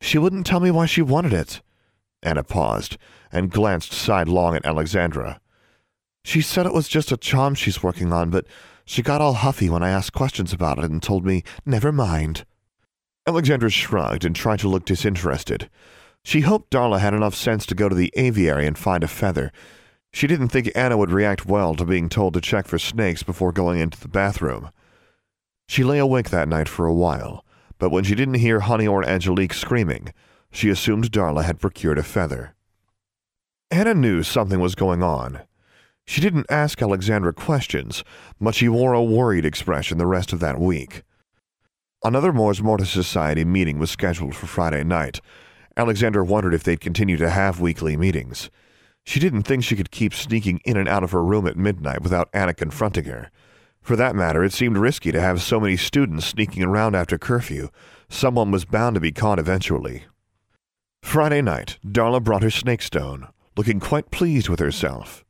She 0.04 0.18
wouldn't 0.18 0.44
tell 0.44 0.60
me 0.60 0.70
why 0.70 0.84
she 0.84 1.00
wanted 1.00 1.32
it. 1.32 1.62
Anna 2.22 2.44
paused 2.44 2.98
and 3.32 3.50
glanced 3.50 3.94
sidelong 3.94 4.54
at 4.54 4.66
Alexandra. 4.66 5.40
She 6.22 6.42
said 6.42 6.66
it 6.66 6.74
was 6.74 6.88
just 6.88 7.10
a 7.10 7.16
charm 7.16 7.54
she's 7.54 7.82
working 7.82 8.12
on, 8.12 8.28
but 8.28 8.44
she 8.84 9.00
got 9.00 9.22
all 9.22 9.32
huffy 9.32 9.70
when 9.70 9.82
I 9.82 9.88
asked 9.88 10.12
questions 10.12 10.52
about 10.52 10.78
it 10.78 10.90
and 10.90 11.02
told 11.02 11.24
me, 11.24 11.42
never 11.64 11.90
mind. 11.90 12.44
Alexandra 13.26 13.70
shrugged 13.70 14.26
and 14.26 14.36
tried 14.36 14.58
to 14.58 14.68
look 14.68 14.84
disinterested. 14.84 15.70
She 16.22 16.42
hoped 16.42 16.70
Darla 16.70 16.98
had 16.98 17.14
enough 17.14 17.34
sense 17.34 17.64
to 17.64 17.74
go 17.74 17.88
to 17.88 17.94
the 17.94 18.12
aviary 18.14 18.66
and 18.66 18.76
find 18.76 19.02
a 19.02 19.08
feather. 19.08 19.52
She 20.12 20.26
didn't 20.26 20.48
think 20.48 20.70
Anna 20.74 20.98
would 20.98 21.12
react 21.12 21.46
well 21.46 21.74
to 21.76 21.86
being 21.86 22.10
told 22.10 22.34
to 22.34 22.42
check 22.42 22.68
for 22.68 22.78
snakes 22.78 23.22
before 23.22 23.52
going 23.52 23.80
into 23.80 23.98
the 23.98 24.08
bathroom. 24.08 24.68
She 25.66 25.82
lay 25.82 25.98
awake 25.98 26.28
that 26.28 26.46
night 26.46 26.68
for 26.68 26.84
a 26.84 26.92
while, 26.92 27.42
but 27.78 27.90
when 27.90 28.04
she 28.04 28.14
didn't 28.14 28.34
hear 28.34 28.60
Honey 28.60 28.86
or 28.86 29.04
Angelique 29.04 29.54
screaming, 29.54 30.12
she 30.50 30.70
assumed 30.70 31.10
Darla 31.10 31.44
had 31.44 31.60
procured 31.60 31.98
a 31.98 32.02
feather. 32.02 32.54
Anna 33.70 33.94
knew 33.94 34.22
something 34.22 34.60
was 34.60 34.74
going 34.74 35.02
on. 35.02 35.40
She 36.06 36.20
didn't 36.20 36.46
ask 36.50 36.80
Alexandra 36.80 37.32
questions, 37.32 38.04
but 38.40 38.54
she 38.54 38.68
wore 38.68 38.92
a 38.92 39.02
worried 39.02 39.44
expression 39.44 39.98
the 39.98 40.06
rest 40.06 40.32
of 40.32 40.40
that 40.40 40.60
week. 40.60 41.02
Another 42.02 42.32
Mors 42.32 42.62
Mortis 42.62 42.90
Society 42.90 43.44
meeting 43.44 43.78
was 43.78 43.90
scheduled 43.90 44.36
for 44.36 44.46
Friday 44.46 44.84
night, 44.84 45.20
Alexandra 45.76 46.24
wondered 46.24 46.54
if 46.54 46.62
they'd 46.62 46.80
continue 46.80 47.16
to 47.16 47.30
have 47.30 47.60
weekly 47.60 47.96
meetings. 47.96 48.48
She 49.04 49.18
didn't 49.18 49.42
think 49.42 49.64
she 49.64 49.76
could 49.76 49.90
keep 49.90 50.14
sneaking 50.14 50.60
in 50.64 50.76
and 50.76 50.88
out 50.88 51.02
of 51.02 51.10
her 51.10 51.24
room 51.24 51.46
at 51.46 51.56
midnight 51.56 52.02
without 52.02 52.28
Anna 52.32 52.54
confronting 52.54 53.04
her. 53.04 53.30
For 53.84 53.96
that 53.96 54.16
matter, 54.16 54.42
it 54.42 54.54
seemed 54.54 54.78
risky 54.78 55.12
to 55.12 55.20
have 55.20 55.42
so 55.42 55.60
many 55.60 55.76
students 55.76 56.24
sneaking 56.24 56.62
around 56.62 56.96
after 56.96 57.18
curfew. 57.18 57.68
Someone 58.08 58.50
was 58.50 58.64
bound 58.64 58.94
to 58.94 59.00
be 59.00 59.12
caught 59.12 59.38
eventually. 59.38 60.04
Friday 61.02 61.42
night, 61.42 61.78
Darla 61.86 62.24
brought 62.24 62.42
her 62.42 62.50
snake 62.50 62.80
stone, 62.80 63.28
looking 63.58 63.80
quite 63.80 64.10
pleased 64.10 64.48
with 64.48 64.58
herself. 64.58 65.22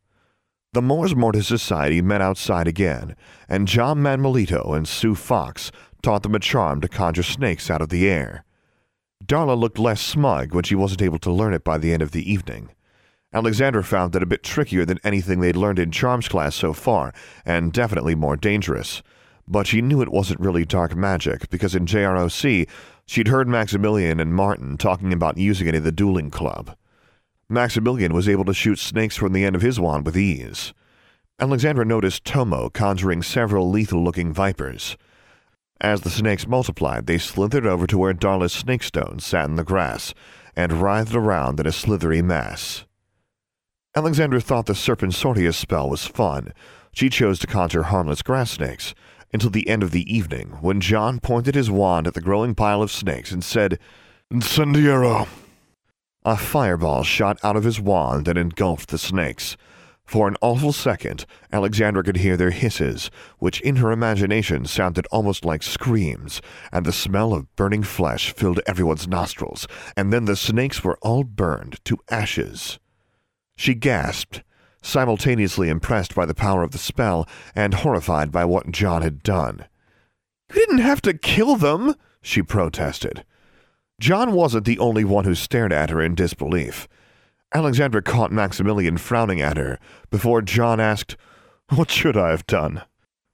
The 0.72 0.80
Mors 0.80 1.16
Mortis 1.16 1.48
Society 1.48 2.00
met 2.00 2.20
outside 2.20 2.68
again, 2.68 3.16
and 3.48 3.66
John 3.66 3.98
Manuelito 3.98 4.76
and 4.76 4.86
Sue 4.86 5.16
Fox 5.16 5.72
taught 6.00 6.22
them 6.22 6.36
a 6.36 6.38
charm 6.38 6.80
to 6.80 6.88
conjure 6.88 7.24
snakes 7.24 7.70
out 7.70 7.82
of 7.82 7.88
the 7.88 8.08
air. 8.08 8.44
Darla 9.26 9.58
looked 9.58 9.80
less 9.80 10.00
smug 10.00 10.54
when 10.54 10.62
she 10.62 10.76
wasn't 10.76 11.02
able 11.02 11.18
to 11.18 11.32
learn 11.32 11.54
it 11.54 11.64
by 11.64 11.76
the 11.76 11.92
end 11.92 12.02
of 12.02 12.12
the 12.12 12.30
evening. 12.32 12.70
Alexandra 13.34 13.82
found 13.82 14.12
that 14.12 14.22
a 14.22 14.26
bit 14.26 14.44
trickier 14.44 14.84
than 14.84 15.00
anything 15.02 15.40
they'd 15.40 15.56
learned 15.56 15.80
in 15.80 15.90
Charms 15.90 16.28
class 16.28 16.54
so 16.54 16.72
far, 16.72 17.12
and 17.44 17.72
definitely 17.72 18.14
more 18.14 18.36
dangerous. 18.36 19.02
But 19.48 19.66
she 19.66 19.82
knew 19.82 20.00
it 20.00 20.12
wasn't 20.12 20.38
really 20.38 20.64
dark 20.64 20.94
magic, 20.94 21.50
because 21.50 21.74
in 21.74 21.84
JROC, 21.84 22.68
she'd 23.06 23.28
heard 23.28 23.48
Maximilian 23.48 24.20
and 24.20 24.32
Martin 24.32 24.76
talking 24.78 25.12
about 25.12 25.36
using 25.36 25.66
it 25.66 25.74
in 25.74 25.82
the 25.82 25.90
dueling 25.90 26.30
club. 26.30 26.76
Maximilian 27.48 28.14
was 28.14 28.28
able 28.28 28.44
to 28.44 28.54
shoot 28.54 28.78
snakes 28.78 29.16
from 29.16 29.32
the 29.32 29.44
end 29.44 29.56
of 29.56 29.62
his 29.62 29.80
wand 29.80 30.06
with 30.06 30.16
ease. 30.16 30.72
Alexandra 31.40 31.84
noticed 31.84 32.24
Tomo 32.24 32.70
conjuring 32.70 33.20
several 33.20 33.68
lethal 33.68 34.02
looking 34.02 34.32
vipers. 34.32 34.96
As 35.80 36.02
the 36.02 36.10
snakes 36.10 36.46
multiplied, 36.46 37.06
they 37.06 37.18
slithered 37.18 37.66
over 37.66 37.88
to 37.88 37.98
where 37.98 38.14
Darla's 38.14 38.52
snake 38.52 38.84
stone 38.84 39.18
sat 39.18 39.48
in 39.48 39.56
the 39.56 39.64
grass 39.64 40.14
and 40.54 40.80
writhed 40.80 41.16
around 41.16 41.58
in 41.58 41.66
a 41.66 41.72
slithery 41.72 42.22
mass. 42.22 42.84
Alexandra 43.96 44.40
thought 44.40 44.66
the 44.66 44.72
Serpensortia 44.72 45.54
spell 45.54 45.88
was 45.88 46.04
fun. 46.04 46.52
She 46.92 47.08
chose 47.08 47.38
to 47.38 47.46
conjure 47.46 47.84
harmless 47.84 48.22
grass 48.22 48.50
snakes 48.50 48.92
until 49.32 49.50
the 49.50 49.68
end 49.68 49.84
of 49.84 49.92
the 49.92 50.12
evening, 50.12 50.58
when 50.60 50.80
John 50.80 51.20
pointed 51.20 51.54
his 51.54 51.70
wand 51.70 52.08
at 52.08 52.14
the 52.14 52.20
growing 52.20 52.56
pile 52.56 52.82
of 52.82 52.90
snakes 52.90 53.30
and 53.30 53.44
said, 53.44 53.78
Incendiero! 54.32 55.28
A 56.24 56.36
fireball 56.36 57.04
shot 57.04 57.38
out 57.44 57.54
of 57.54 57.62
his 57.62 57.80
wand 57.80 58.26
and 58.26 58.36
engulfed 58.36 58.88
the 58.88 58.98
snakes. 58.98 59.56
For 60.04 60.26
an 60.26 60.36
awful 60.42 60.72
second, 60.72 61.24
Alexandra 61.52 62.02
could 62.02 62.16
hear 62.16 62.36
their 62.36 62.50
hisses, 62.50 63.12
which 63.38 63.60
in 63.60 63.76
her 63.76 63.92
imagination 63.92 64.66
sounded 64.66 65.06
almost 65.12 65.44
like 65.44 65.62
screams, 65.62 66.42
and 66.72 66.84
the 66.84 66.92
smell 66.92 67.32
of 67.32 67.54
burning 67.54 67.84
flesh 67.84 68.32
filled 68.32 68.60
everyone's 68.66 69.06
nostrils, 69.06 69.68
and 69.96 70.12
then 70.12 70.24
the 70.24 70.34
snakes 70.36 70.82
were 70.82 70.98
all 71.00 71.22
burned 71.22 71.78
to 71.84 71.98
ashes. 72.10 72.80
She 73.56 73.74
gasped, 73.74 74.42
simultaneously 74.82 75.68
impressed 75.68 76.14
by 76.14 76.26
the 76.26 76.34
power 76.34 76.62
of 76.62 76.72
the 76.72 76.78
spell 76.78 77.28
and 77.54 77.74
horrified 77.74 78.30
by 78.30 78.44
what 78.44 78.70
John 78.70 79.02
had 79.02 79.22
done. 79.22 79.66
You 80.50 80.56
didn't 80.56 80.78
have 80.78 81.00
to 81.02 81.14
kill 81.14 81.56
them, 81.56 81.94
she 82.20 82.42
protested. 82.42 83.24
John 84.00 84.32
wasn't 84.32 84.66
the 84.66 84.78
only 84.78 85.04
one 85.04 85.24
who 85.24 85.34
stared 85.34 85.72
at 85.72 85.90
her 85.90 86.02
in 86.02 86.14
disbelief. 86.14 86.88
Alexandra 87.54 88.02
caught 88.02 88.32
Maximilian 88.32 88.98
frowning 88.98 89.40
at 89.40 89.56
her 89.56 89.78
before 90.10 90.42
John 90.42 90.80
asked, 90.80 91.16
What 91.70 91.90
should 91.90 92.16
I 92.16 92.30
have 92.30 92.46
done? 92.46 92.82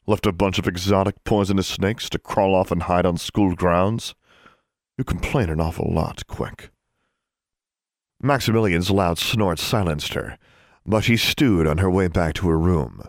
Left 0.07 0.27
a 0.27 0.33
bunch 0.33 0.59
of 0.59 0.69
exotic 0.69 1.23
poisonous 1.25 1.67
snakes 1.67 2.11
to 2.11 2.19
crawl 2.19 2.55
off 2.55 2.71
and 2.71 2.83
hide 2.83 3.07
on 3.07 3.17
school 3.17 3.55
grounds? 3.55 4.15
You 4.99 5.05
complain 5.05 5.49
an 5.49 5.61
awful 5.61 5.91
lot, 5.91 6.27
Quick. 6.27 6.71
Maximilian's 8.23 8.91
loud 8.91 9.19
snort 9.19 9.59
silenced 9.59 10.15
her, 10.15 10.39
but 10.85 11.05
she 11.05 11.17
stewed 11.17 11.67
on 11.67 11.79
her 11.79 11.91
way 11.91 12.09
back 12.09 12.35
to 12.35 12.49
her 12.49 12.59
room. 12.59 13.03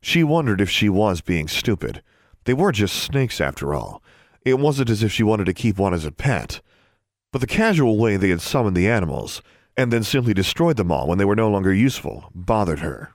She 0.00 0.22
wondered 0.22 0.60
if 0.60 0.70
she 0.70 0.88
was 0.88 1.20
being 1.20 1.48
stupid. 1.48 2.02
They 2.44 2.54
were 2.54 2.72
just 2.72 2.96
snakes, 2.96 3.40
after 3.40 3.74
all. 3.74 4.02
It 4.44 4.58
wasn't 4.58 4.90
as 4.90 5.02
if 5.02 5.12
she 5.12 5.22
wanted 5.22 5.46
to 5.46 5.52
keep 5.52 5.78
one 5.78 5.92
as 5.92 6.04
a 6.04 6.12
pet. 6.12 6.60
But 7.32 7.40
the 7.40 7.46
casual 7.46 7.98
way 7.98 8.16
they 8.16 8.30
had 8.30 8.40
summoned 8.40 8.76
the 8.76 8.88
animals, 8.88 9.42
and 9.76 9.92
then 9.92 10.04
simply 10.04 10.32
destroyed 10.32 10.76
them 10.76 10.92
all 10.92 11.06
when 11.06 11.18
they 11.18 11.24
were 11.24 11.36
no 11.36 11.50
longer 11.50 11.74
useful, 11.74 12.30
bothered 12.34 12.78
her. 12.78 13.14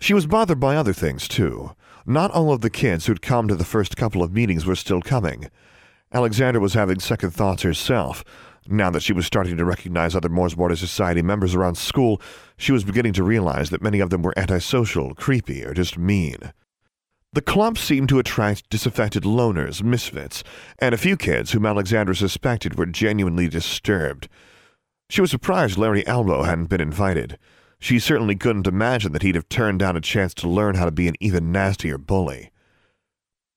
She 0.00 0.14
was 0.14 0.26
bothered 0.26 0.60
by 0.60 0.76
other 0.76 0.92
things, 0.92 1.26
too. 1.26 1.74
Not 2.06 2.30
all 2.30 2.52
of 2.52 2.60
the 2.60 2.70
kids 2.70 3.06
who'd 3.06 3.22
come 3.22 3.48
to 3.48 3.54
the 3.54 3.64
first 3.64 3.96
couple 3.96 4.22
of 4.22 4.32
meetings 4.32 4.64
were 4.64 4.76
still 4.76 5.00
coming. 5.00 5.50
Alexandra 6.12 6.60
was 6.60 6.74
having 6.74 7.00
second 7.00 7.30
thoughts 7.30 7.62
herself. 7.62 8.24
Now 8.68 8.90
that 8.90 9.02
she 9.02 9.12
was 9.12 9.26
starting 9.26 9.56
to 9.56 9.64
recognize 9.64 10.14
other 10.14 10.28
Mors 10.28 10.56
Mortis 10.56 10.80
Society 10.80 11.22
members 11.22 11.54
around 11.54 11.76
school, 11.76 12.20
she 12.56 12.72
was 12.72 12.84
beginning 12.84 13.14
to 13.14 13.24
realize 13.24 13.70
that 13.70 13.82
many 13.82 14.00
of 14.00 14.10
them 14.10 14.22
were 14.22 14.38
antisocial, 14.38 15.14
creepy, 15.14 15.64
or 15.64 15.74
just 15.74 15.98
mean. 15.98 16.52
The 17.32 17.40
clump 17.40 17.78
seemed 17.78 18.08
to 18.08 18.18
attract 18.18 18.68
disaffected 18.70 19.22
loners, 19.22 19.82
misfits, 19.82 20.42
and 20.78 20.94
a 20.94 20.98
few 20.98 21.16
kids 21.16 21.52
whom 21.52 21.64
Alexandra 21.64 22.16
suspected 22.16 22.76
were 22.76 22.86
genuinely 22.86 23.48
disturbed. 23.48 24.28
She 25.08 25.20
was 25.20 25.30
surprised 25.30 25.78
Larry 25.78 26.06
Albo 26.06 26.42
hadn't 26.42 26.70
been 26.70 26.80
invited. 26.80 27.38
She 27.78 27.98
certainly 27.98 28.36
couldn't 28.36 28.66
imagine 28.66 29.12
that 29.12 29.22
he'd 29.22 29.36
have 29.36 29.48
turned 29.48 29.78
down 29.78 29.96
a 29.96 30.00
chance 30.00 30.34
to 30.34 30.48
learn 30.48 30.74
how 30.74 30.84
to 30.84 30.90
be 30.90 31.08
an 31.08 31.14
even 31.20 31.50
nastier 31.50 31.98
bully. 31.98 32.50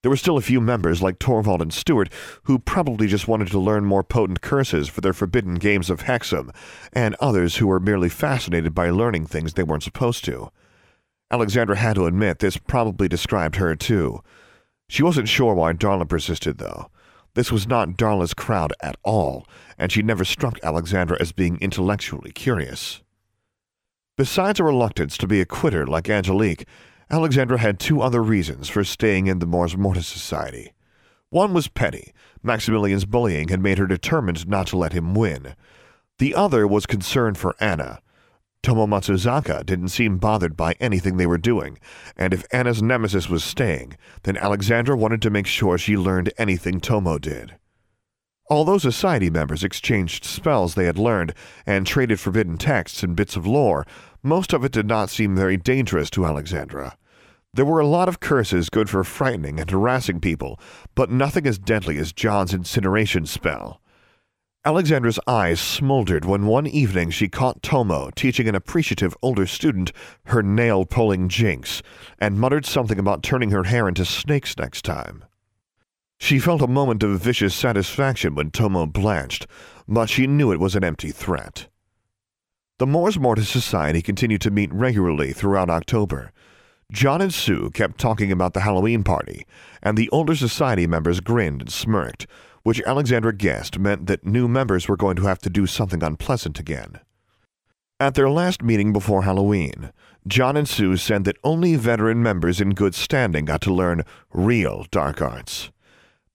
There 0.03 0.09
were 0.09 0.17
still 0.17 0.37
a 0.37 0.41
few 0.41 0.59
members 0.59 1.01
like 1.01 1.17
Torvald 1.17 1.61
and 1.61 1.73
Stuart 1.73 2.11
who 2.43 2.59
probably 2.59 3.07
just 3.07 3.29
wanted 3.29 3.47
to 3.47 3.59
learn 3.59 3.85
more 3.85 4.03
potent 4.03 4.41
curses 4.41 4.89
for 4.89 4.99
their 4.99 5.13
forbidden 5.13 5.55
games 5.55 5.89
of 5.89 6.01
Hexam, 6.01 6.53
and 6.91 7.15
others 7.21 7.55
who 7.55 7.67
were 7.67 7.79
merely 7.79 8.09
fascinated 8.09 8.75
by 8.75 8.89
learning 8.89 9.27
things 9.27 9.53
they 9.53 9.63
weren't 9.63 9.81
supposed 9.81 10.25
to. 10.25 10.51
Alexandra 11.31 11.77
had 11.77 11.95
to 11.95 12.05
admit 12.05 12.39
this 12.39 12.57
probably 12.57 13.07
described 13.07 13.55
her 13.55 13.75
too. 13.77 14.21
She 14.89 15.03
wasn't 15.03 15.29
sure 15.29 15.55
why 15.55 15.71
Darla 15.71 16.07
persisted, 16.07 16.57
though. 16.57 16.91
This 17.33 17.49
was 17.51 17.65
not 17.65 17.97
Darla's 17.97 18.33
crowd 18.33 18.73
at 18.81 18.97
all, 19.03 19.47
and 19.77 19.89
she 19.89 20.03
never 20.03 20.25
struck 20.25 20.59
Alexandra 20.61 21.17
as 21.19 21.31
being 21.31 21.57
intellectually 21.61 22.31
curious. 22.31 23.01
Besides 24.17 24.59
a 24.59 24.65
reluctance 24.65 25.17
to 25.17 25.27
be 25.27 25.39
a 25.39 25.45
quitter 25.45 25.87
like 25.87 26.09
Angelique, 26.09 26.67
Alexandra 27.13 27.59
had 27.59 27.79
two 27.79 28.01
other 28.01 28.23
reasons 28.23 28.69
for 28.69 28.83
staying 28.83 29.27
in 29.27 29.37
the 29.37 29.45
Mors 29.45 29.77
Mortis 29.77 30.07
Society. 30.07 30.73
One 31.29 31.53
was 31.53 31.67
petty. 31.67 32.11
Maximilian's 32.41 33.05
bullying 33.05 33.49
had 33.49 33.61
made 33.61 33.77
her 33.77 33.85
determined 33.85 34.47
not 34.47 34.65
to 34.67 34.77
let 34.77 34.93
him 34.93 35.13
win. 35.13 35.53
The 36.17 36.33
other 36.33 36.67
was 36.67 36.87
concern 36.87 37.35
for 37.35 37.55
Anna. 37.59 37.99
Tomo 38.63 38.87
Matsuzaka 38.87 39.63
didn't 39.63 39.89
seem 39.89 40.17
bothered 40.17 40.57
by 40.57 40.73
anything 40.79 41.17
they 41.17 41.27
were 41.27 41.37
doing, 41.37 41.77
and 42.17 42.33
if 42.33 42.47
Anna's 42.51 42.81
nemesis 42.81 43.29
was 43.29 43.43
staying, 43.43 43.95
then 44.23 44.35
Alexandra 44.35 44.97
wanted 44.97 45.21
to 45.21 45.29
make 45.29 45.45
sure 45.45 45.77
she 45.77 45.95
learned 45.95 46.33
anything 46.39 46.79
Tomo 46.79 47.19
did. 47.19 47.57
Although 48.49 48.79
society 48.79 49.29
members 49.29 49.63
exchanged 49.63 50.25
spells 50.25 50.73
they 50.73 50.85
had 50.85 50.97
learned 50.97 51.35
and 51.67 51.85
traded 51.85 52.19
forbidden 52.19 52.57
texts 52.57 53.03
and 53.03 53.15
bits 53.15 53.35
of 53.35 53.45
lore, 53.45 53.85
most 54.23 54.51
of 54.51 54.65
it 54.65 54.71
did 54.71 54.87
not 54.87 55.11
seem 55.11 55.35
very 55.35 55.57
dangerous 55.57 56.09
to 56.09 56.25
Alexandra. 56.25 56.97
There 57.55 57.65
were 57.65 57.79
a 57.79 57.85
lot 57.85 58.09
of 58.09 58.19
curses 58.19 58.69
good 58.69 58.89
for 58.89 59.03
frightening 59.03 59.59
and 59.59 59.69
harassing 59.69 60.19
people, 60.19 60.59
but 60.95 61.11
nothing 61.11 61.45
as 61.45 61.59
deadly 61.59 61.99
as 61.99 62.11
John's 62.11 62.51
incineration 62.51 63.27
spell. 63.27 63.79
Alexandra's 64.65 65.19
eyes 65.27 65.59
smoldered 65.59 66.25
when 66.25 66.47
one 66.47 66.65
evening 66.65 67.11
she 67.11 67.27
caught 67.27 67.61
Tomo 67.61 68.09
teaching 68.15 68.47
an 68.47 68.55
appreciative 68.55 69.15
older 69.21 69.45
student 69.45 69.91
her 70.27 70.41
nail 70.41 70.83
pulling 70.83 71.29
jinx 71.29 71.83
and 72.17 72.39
muttered 72.39 72.65
something 72.65 72.97
about 72.97 73.21
turning 73.21 73.51
her 73.51 73.65
hair 73.65 73.87
into 73.87 74.05
snakes 74.05 74.57
next 74.57 74.83
time. 74.83 75.23
She 76.19 76.39
felt 76.39 76.61
a 76.61 76.67
moment 76.67 77.03
of 77.03 77.19
vicious 77.19 77.53
satisfaction 77.53 78.33
when 78.33 78.49
Tomo 78.49 78.87
blanched, 78.87 79.45
but 79.87 80.09
she 80.09 80.25
knew 80.25 80.51
it 80.51 80.59
was 80.59 80.75
an 80.75 80.83
empty 80.83 81.11
threat. 81.11 81.67
The 82.79 82.87
Mors 82.87 83.19
Mortis 83.19 83.49
Society 83.49 84.01
continued 84.01 84.41
to 84.41 84.49
meet 84.49 84.73
regularly 84.73 85.33
throughout 85.33 85.69
October. 85.69 86.31
John 86.91 87.21
and 87.21 87.33
Sue 87.33 87.69
kept 87.71 87.97
talking 87.97 88.31
about 88.31 88.53
the 88.53 88.61
Halloween 88.61 89.03
party, 89.03 89.45
and 89.81 89.97
the 89.97 90.09
older 90.09 90.35
society 90.35 90.85
members 90.85 91.19
grinned 91.19 91.61
and 91.61 91.71
smirked, 91.71 92.27
which 92.63 92.81
Alexandra 92.85 93.33
guessed 93.33 93.79
meant 93.79 94.07
that 94.07 94.25
new 94.25 94.47
members 94.47 94.87
were 94.87 94.97
going 94.97 95.15
to 95.15 95.23
have 95.23 95.39
to 95.39 95.49
do 95.49 95.65
something 95.65 96.03
unpleasant 96.03 96.59
again. 96.59 96.99
At 97.99 98.15
their 98.15 98.29
last 98.29 98.61
meeting 98.61 98.91
before 98.91 99.23
Halloween, 99.23 99.91
John 100.27 100.57
and 100.57 100.67
Sue 100.67 100.97
said 100.97 101.23
that 101.25 101.37
only 101.43 101.75
veteran 101.75 102.23
members 102.23 102.59
in 102.61 102.71
good 102.71 102.95
standing 102.95 103.45
got 103.45 103.61
to 103.61 103.73
learn 103.73 104.03
real 104.33 104.85
dark 104.91 105.21
arts. 105.21 105.71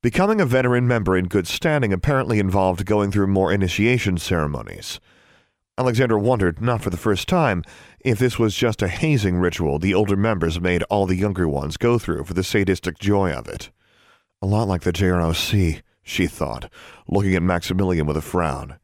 Becoming 0.02 0.40
a 0.40 0.46
veteran 0.46 0.86
member 0.86 1.16
in 1.16 1.26
good 1.26 1.46
standing 1.48 1.92
apparently 1.92 2.38
involved 2.38 2.86
going 2.86 3.10
through 3.10 3.26
more 3.26 3.52
initiation 3.52 4.16
ceremonies. 4.16 5.00
Alexandra 5.78 6.18
wondered, 6.18 6.60
not 6.60 6.82
for 6.82 6.90
the 6.90 6.96
first 6.96 7.28
time, 7.28 7.62
if 8.00 8.18
this 8.18 8.36
was 8.36 8.56
just 8.56 8.82
a 8.82 8.88
hazing 8.88 9.36
ritual 9.36 9.78
the 9.78 9.94
older 9.94 10.16
members 10.16 10.60
made 10.60 10.82
all 10.84 11.06
the 11.06 11.14
younger 11.14 11.48
ones 11.48 11.76
go 11.76 12.00
through 12.00 12.24
for 12.24 12.34
the 12.34 12.42
sadistic 12.42 12.98
joy 12.98 13.30
of 13.30 13.46
it. 13.46 13.70
A 14.42 14.46
lot 14.46 14.66
like 14.66 14.82
the 14.82 14.92
JROC, 14.92 15.82
she 16.02 16.26
thought, 16.26 16.68
looking 17.06 17.36
at 17.36 17.44
Maximilian 17.44 18.06
with 18.06 18.16
a 18.16 18.20
frown. 18.20 18.80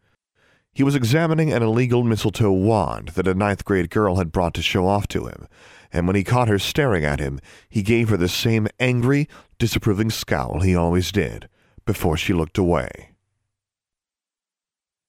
He 0.73 0.85
was 0.85 0.95
examining 0.95 1.53
an 1.53 1.65
illegal 1.65 2.05
mistletoe 2.05 2.53
wand 2.53 3.09
that 3.09 3.27
a 3.27 3.35
ninth 3.35 3.65
grade 3.65 3.91
girl 3.91 4.17
had 4.17 4.31
brought 4.31 4.55
to 4.55 4.63
show 4.63 4.87
off 4.87 5.09
to 5.09 5.27
him, 5.27 5.49
and 5.93 6.07
when 6.07 6.15
he 6.15 6.23
caught 6.23 6.47
her 6.47 6.61
staring 6.61 7.05
at 7.05 7.19
him, 7.19 7.41
he 7.69 7.83
gave 7.83 8.09
her 8.09 8.17
the 8.17 8.29
same 8.29 8.69
angry, 8.79 9.29
disapproving 9.59 10.11
scowl 10.11 10.61
he 10.61 10.77
always 10.77 11.11
did, 11.11 11.49
before 11.85 12.17
she 12.17 12.33
looked 12.33 12.57
away. 12.57 13.11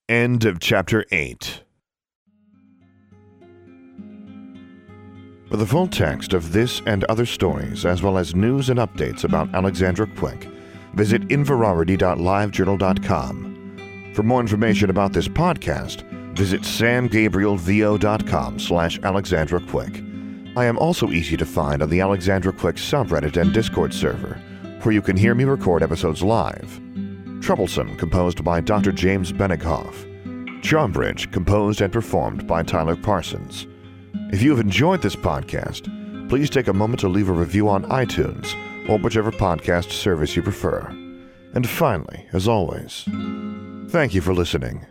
End 0.10 0.46
of 0.46 0.60
chapter 0.60 1.06
8 1.12 1.65
For 5.56 5.60
the 5.60 5.68
full 5.68 5.88
text 5.88 6.34
of 6.34 6.52
this 6.52 6.82
and 6.86 7.06
other 7.06 7.26
stories, 7.26 7.86
as 7.86 8.04
well 8.04 8.18
as 8.18 8.36
news 8.36 8.70
and 8.70 8.78
updates 8.78 9.24
about 9.24 9.56
Alexandra 9.56 10.06
Quick, 10.06 10.50
visit 10.96 11.30
inverarity.livejournal.com. 11.30 14.12
For 14.14 14.24
more 14.24 14.42
information 14.42 14.90
about 14.90 15.14
this 15.14 15.30
podcast, 15.30 16.02
visit 16.36 16.64
samgabrielvo.com 16.64 18.60
slash 18.60 19.00
Alexandra 19.02 19.62
Quick. 19.62 20.04
I 20.58 20.66
am 20.66 20.78
also 20.78 21.12
easy 21.12 21.38
to 21.38 21.46
find 21.46 21.82
on 21.82 21.90
the 21.90 22.02
Alexandra 22.02 22.52
Quick 22.52 22.76
subreddit 22.76 23.42
and 23.42 23.54
Discord 23.54 23.94
server, 23.94 24.38
where 24.82 24.94
you 24.94 25.02
can 25.02 25.16
hear 25.16 25.36
me 25.36 25.46
record 25.46 25.84
episodes 25.84 26.22
live. 26.22 26.82
Troublesome, 27.40 27.96
composed 27.96 28.44
by 28.44 28.60
Dr. 28.60 28.92
James 28.92 29.32
Benighoff. 29.32 30.04
Charmbridge, 30.62 31.32
composed 31.32 31.80
and 31.80 31.94
performed 31.94 32.46
by 32.46 32.62
Tyler 32.62 32.98
Parsons. 32.98 33.68
If 34.36 34.44
you 34.44 34.50
have 34.50 34.60
enjoyed 34.60 35.02
this 35.02 35.16
podcast, 35.16 35.88
please 36.28 36.50
take 36.50 36.68
a 36.68 36.74
moment 36.74 37.00
to 37.00 37.08
leave 37.08 37.30
a 37.30 37.32
review 37.32 37.70
on 37.70 37.86
iTunes 37.86 38.54
or 38.90 38.98
whichever 38.98 39.32
podcast 39.32 39.94
service 39.94 40.36
you 40.36 40.42
prefer. 40.42 40.82
And 41.54 41.66
finally, 41.66 42.28
as 42.34 42.46
always, 42.46 43.06
thank 43.88 44.14
you 44.14 44.20
for 44.20 44.34
listening. 44.34 44.86